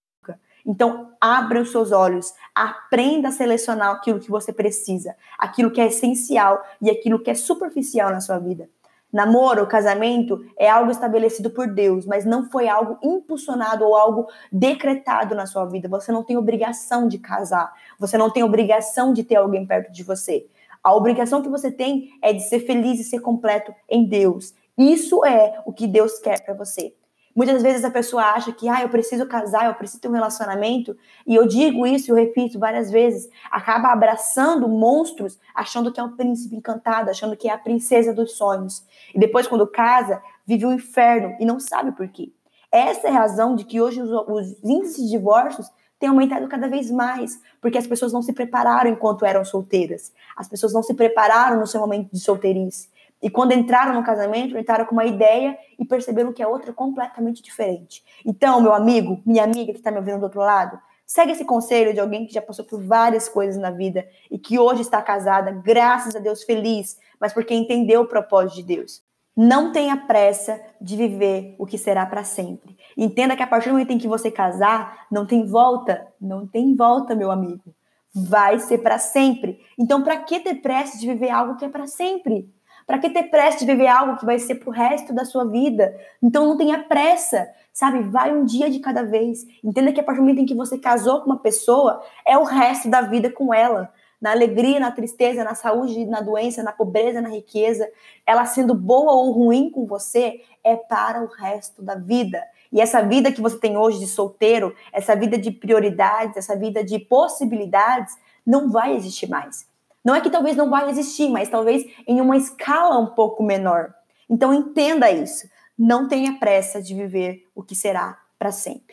Então, 0.67 1.13
abra 1.21 1.62
os 1.62 1.71
seus 1.71 1.93
olhos, 1.93 2.34
aprenda 2.54 3.30
a 3.30 3.32
selecionar 3.32 3.89
aquilo 3.95 4.19
que 4.19 4.30
você 4.30 4.52
precisa, 4.52 5.15
aquilo 5.39 5.71
que 5.71 5.80
é 5.80 5.88
essencial 5.88 6.62
e 6.82 6.89
aquilo 6.89 7.23
que 7.23 7.32
é 7.32 7.34
superficial 7.34 8.10
na 8.10 8.19
sua 8.19 8.38
vida. 8.38 8.69
Namoro, 9.13 9.65
casamento 9.65 10.43
é 10.60 10.69
algo 10.69 10.91
estabelecido 10.91 11.50
por 11.50 11.67
Deus, 11.67 12.06
mas 12.06 12.26
não 12.26 12.50
foi 12.50 12.67
algo 12.67 13.00
impulsionado 13.02 13.86
ou 13.86 13.95
algo 13.95 14.28
decretado 14.52 15.34
na 15.34 15.45
sua 15.45 15.65
vida. 15.65 15.88
Você 15.88 16.12
não 16.12 16.21
tem 16.21 16.36
obrigação 16.36 17.08
de 17.08 17.17
casar, 17.17 17.73
você 17.97 18.17
não 18.17 18.30
tem 18.30 18.43
obrigação 18.43 19.13
de 19.13 19.23
ter 19.23 19.36
alguém 19.36 19.65
perto 19.65 19.93
de 19.93 20.04
você. 20.04 20.45
A 20.83 20.93
obrigação 20.95 21.41
que 21.41 21.49
você 21.49 21.71
tem 21.71 22.11
é 22.21 22.33
de 22.33 22.41
ser 22.41 22.59
feliz 22.61 22.99
e 22.99 23.03
ser 23.03 23.19
completo 23.19 23.73
em 23.89 24.07
Deus. 24.07 24.53
Isso 24.77 25.25
é 25.25 25.61
o 25.65 25.73
que 25.73 25.87
Deus 25.87 26.19
quer 26.19 26.43
para 26.43 26.53
você. 26.53 26.93
Muitas 27.37 27.61
vezes 27.61 27.85
a 27.85 27.91
pessoa 27.91 28.23
acha 28.23 28.51
que, 28.51 28.67
ah, 28.67 28.81
eu 28.81 28.89
preciso 28.89 29.27
casar, 29.27 29.67
eu 29.67 29.75
preciso 29.75 30.01
ter 30.01 30.07
um 30.07 30.13
relacionamento, 30.13 30.97
e 31.25 31.35
eu 31.35 31.47
digo 31.47 31.85
isso, 31.85 32.09
eu 32.09 32.15
repito 32.15 32.57
várias 32.57 32.89
vezes, 32.89 33.29
acaba 33.51 33.89
abraçando 33.89 34.67
monstros, 34.67 35.39
achando 35.53 35.91
que 35.91 35.99
é 35.99 36.03
um 36.03 36.15
príncipe 36.15 36.55
encantado, 36.55 37.11
achando 37.11 37.37
que 37.37 37.47
é 37.47 37.53
a 37.53 37.57
princesa 37.57 38.11
dos 38.11 38.31
sonhos. 38.31 38.83
E 39.13 39.19
depois, 39.19 39.45
quando 39.45 39.67
casa, 39.67 40.19
vive 40.47 40.65
um 40.65 40.73
inferno 40.73 41.35
e 41.39 41.45
não 41.45 41.59
sabe 41.59 41.91
por 41.91 42.07
quê. 42.07 42.31
Essa 42.71 43.07
é 43.07 43.11
a 43.11 43.19
razão 43.19 43.55
de 43.55 43.65
que 43.65 43.79
hoje 43.79 44.01
os, 44.01 44.09
os 44.09 44.63
índices 44.63 45.03
de 45.03 45.11
divórcios 45.11 45.69
têm 45.99 46.10
aumentado 46.10 46.47
cada 46.47 46.67
vez 46.67 46.91
mais, 46.91 47.39
porque 47.62 47.77
as 47.77 47.88
pessoas 47.88 48.13
não 48.13 48.21
se 48.21 48.33
prepararam 48.33 48.89
enquanto 48.89 49.25
eram 49.25 49.43
solteiras. 49.43 50.13
As 50.36 50.47
pessoas 50.47 50.73
não 50.73 50.83
se 50.83 50.93
prepararam 50.93 51.60
no 51.60 51.67
seu 51.67 51.79
momento 51.81 52.12
de 52.12 52.19
solteirice 52.19 52.89
E 53.21 53.29
quando 53.29 53.51
entraram 53.51 53.93
no 53.93 54.03
casamento, 54.03 54.57
entraram 54.57 54.86
com 54.86 54.93
uma 54.93 55.05
ideia 55.05 55.57
e 55.79 55.86
perceberam 55.86 56.31
que 56.31 56.43
a 56.43 56.47
outra 56.47 56.69
é 56.69 56.73
completamente 56.73 57.41
diferente. 57.41 58.03
Então, 58.25 58.62
meu 58.62 58.73
amigo, 58.73 59.21
minha 59.25 59.43
amiga 59.43 59.71
que 59.71 59.79
está 59.79 59.89
me 59.89 59.97
ouvindo 59.97 60.19
do 60.19 60.23
outro 60.25 60.41
lado, 60.41 60.79
segue 61.05 61.31
esse 61.31 61.45
conselho 61.45 61.93
de 61.93 61.99
alguém 61.99 62.27
que 62.27 62.33
já 62.33 62.41
passou 62.41 62.65
por 62.65 62.83
várias 62.83 63.27
coisas 63.27 63.60
na 63.60 63.71
vida 63.71 64.07
e 64.29 64.38
que 64.38 64.60
hoje 64.60 64.81
está 64.81 65.01
casada, 65.01 65.51
graças 65.51 66.15
a 66.15 66.19
Deus, 66.19 66.43
feliz, 66.43 66.99
mas 67.19 67.33
porque 67.33 67.55
entendeu 67.55 68.01
o 68.01 68.07
propósito 68.07 68.57
de 68.57 68.63
Deus. 68.63 69.06
Não 69.38 69.71
tenha 69.71 69.95
pressa 69.95 70.60
de 70.82 70.97
viver 70.97 71.54
o 71.60 71.65
que 71.67 71.78
será 71.78 72.08
para 72.08 72.23
sempre. 72.23 72.76
Entenda 72.97 73.36
que 73.36 73.43
a 73.43 73.47
partir 73.47 73.69
do 73.69 73.73
momento 73.73 73.91
em 73.91 74.00
que 74.00 74.08
você 74.08 74.32
casar, 74.32 75.06
não 75.12 75.28
tem 75.28 75.45
volta, 75.45 76.08
não 76.19 76.47
tem 76.47 76.76
volta, 76.76 77.13
meu 77.13 77.30
amigo. 77.30 77.76
Vai 78.15 78.58
ser 78.58 78.80
para 78.80 78.97
sempre. 78.97 79.60
Então, 79.78 80.02
para 80.02 80.17
que 80.17 80.39
ter 80.39 80.56
pressa 80.56 80.97
de 80.97 81.06
viver 81.06 81.30
algo 81.30 81.56
que 81.56 81.65
é 81.65 81.69
para 81.69 81.86
sempre? 81.86 82.52
Para 82.88 82.97
que 82.97 83.12
ter 83.12 83.30
pressa 83.30 83.60
de 83.60 83.65
viver 83.67 83.86
algo 83.86 84.17
que 84.17 84.26
vai 84.26 84.39
ser 84.39 84.56
pro 84.56 84.71
resto 84.71 85.13
da 85.13 85.23
sua 85.23 85.45
vida? 85.45 85.95
Então, 86.19 86.47
não 86.47 86.58
tenha 86.58 86.80
pressa, 86.80 87.47
sabe? 87.71 88.02
Vai 88.10 88.36
um 88.36 88.43
dia 88.43 88.71
de 88.71 88.80
cada 88.80 89.04
vez. 89.04 89.45
Entenda 89.63 89.93
que 89.93 90.00
a 90.00 90.04
partir 90.04 90.19
do 90.19 90.23
momento 90.23 90.41
em 90.41 90.47
que 90.47 90.56
você 90.56 90.80
casou 90.80 91.21
com 91.21 91.28
uma 91.28 91.38
pessoa, 91.38 92.02
é 92.26 92.36
o 92.36 92.43
resto 92.43 92.89
da 92.89 93.02
vida 93.02 93.30
com 93.30 93.54
ela 93.54 93.93
na 94.19 94.32
alegria, 94.32 94.80
na 94.80 94.91
tristeza, 94.91 95.43
na 95.43 95.56
saúde, 95.56 96.06
na 96.06 96.21
doença, 96.21 96.63
na 96.63 96.71
pobreza, 96.71 97.21
na 97.21 97.30
riqueza, 97.30 97.89
ela 98.25 98.45
sendo 98.45 98.73
boa 98.73 99.13
ou 99.13 99.32
ruim 99.32 99.69
com 99.69 99.86
você, 99.86 100.41
é 100.63 100.75
para 100.75 101.23
o 101.23 101.27
resto 101.27 101.82
da 101.82 101.95
vida. 101.95 102.43
E 102.71 102.82
essa 102.82 103.01
vida 103.01 103.32
que 103.32 103.41
você 103.41 103.58
tem 103.58 103.77
hoje 103.77 103.99
de 103.99 104.08
solteiro, 104.08 104.75
essa 104.91 105.15
vida 105.15 105.38
de 105.38 105.51
prioridades, 105.51 106.36
essa 106.36 106.56
vida 106.56 106.84
de 106.84 106.99
possibilidades, 106.99 108.17
não 108.45 108.71
vai 108.71 108.95
existir 108.95 109.30
mais. 109.30 109.67
Não 110.03 110.15
é 110.15 110.21
que 110.21 110.30
talvez 110.30 110.56
não 110.56 110.69
vai 110.69 110.89
existir, 110.89 111.30
mas 111.30 111.49
talvez 111.49 111.86
em 112.08 112.21
uma 112.21 112.38
escala 112.38 112.97
um 112.97 113.08
pouco 113.08 113.43
menor. 113.43 113.93
Então 114.30 114.53
entenda 114.53 115.12
isso. 115.12 115.49
Não 115.77 116.08
tenha 116.08 116.39
pressa 116.39 116.82
de 116.82 116.93
viver 116.93 117.43
o 117.53 117.62
que 117.62 117.75
será 117.75 118.17
para 118.39 118.51
sempre. 118.51 118.87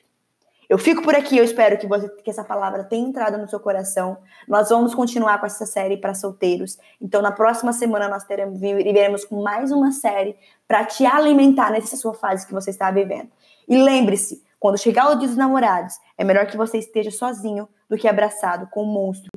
Eu 0.69 0.79
fico 0.79 1.03
por 1.03 1.15
aqui, 1.15 1.37
eu 1.37 1.45
espero 1.45 1.79
que, 1.79 1.87
você, 1.87 2.09
que 2.09 2.31
essa 2.31 2.45
palavra 2.45 2.85
tenha 2.85 3.07
entrado 3.07 3.37
no 3.39 3.49
seu 3.49 3.61
coração. 3.61 4.19
Nós 4.49 4.71
vamos 4.71 4.95
continuar 4.95 5.39
com 5.39 5.47
essa 5.47 5.67
série 5.67 5.97
para 5.97 6.15
solteiros. 6.15 6.79
Então, 7.01 7.21
na 7.21 7.33
próxima 7.33 7.73
semana, 7.73 8.09
nós 8.09 8.25
teremos, 8.25 8.59
viremos 8.61 9.25
com 9.25 9.43
mais 9.43 9.71
uma 9.71 9.93
série 9.93 10.37
para 10.67 10.85
te 10.85 11.05
alimentar 11.05 11.71
nessa 11.71 11.97
sua 11.97 12.15
fase 12.15 12.47
que 12.47 12.55
você 12.55 12.71
está 12.71 12.91
vivendo. 12.91 13.31
E 13.69 13.77
lembre-se, 13.77 14.43
quando 14.59 14.79
chegar 14.79 15.11
o 15.11 15.17
dia 15.17 15.29
dos 15.29 15.37
namorados, 15.37 15.99
é 16.17 16.25
melhor 16.25 16.47
que 16.47 16.57
você 16.57 16.79
esteja 16.79 17.11
sozinho 17.11 17.69
do 17.89 17.97
que 17.97 18.09
abraçado 18.09 18.67
com 18.69 18.83
um 18.83 18.93
monstro 18.93 19.31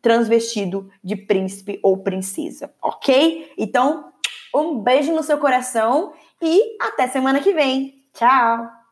transvestido 0.00 0.90
de 1.02 1.16
príncipe 1.16 1.80
ou 1.82 1.96
princesa, 1.96 2.70
ok? 2.82 3.50
Então, 3.56 4.12
um 4.54 4.78
beijo 4.78 5.14
no 5.14 5.22
seu 5.22 5.38
coração 5.38 6.12
e 6.42 6.76
até 6.78 7.06
semana 7.06 7.40
que 7.40 7.54
vem. 7.54 8.04
Tchau! 8.12 8.83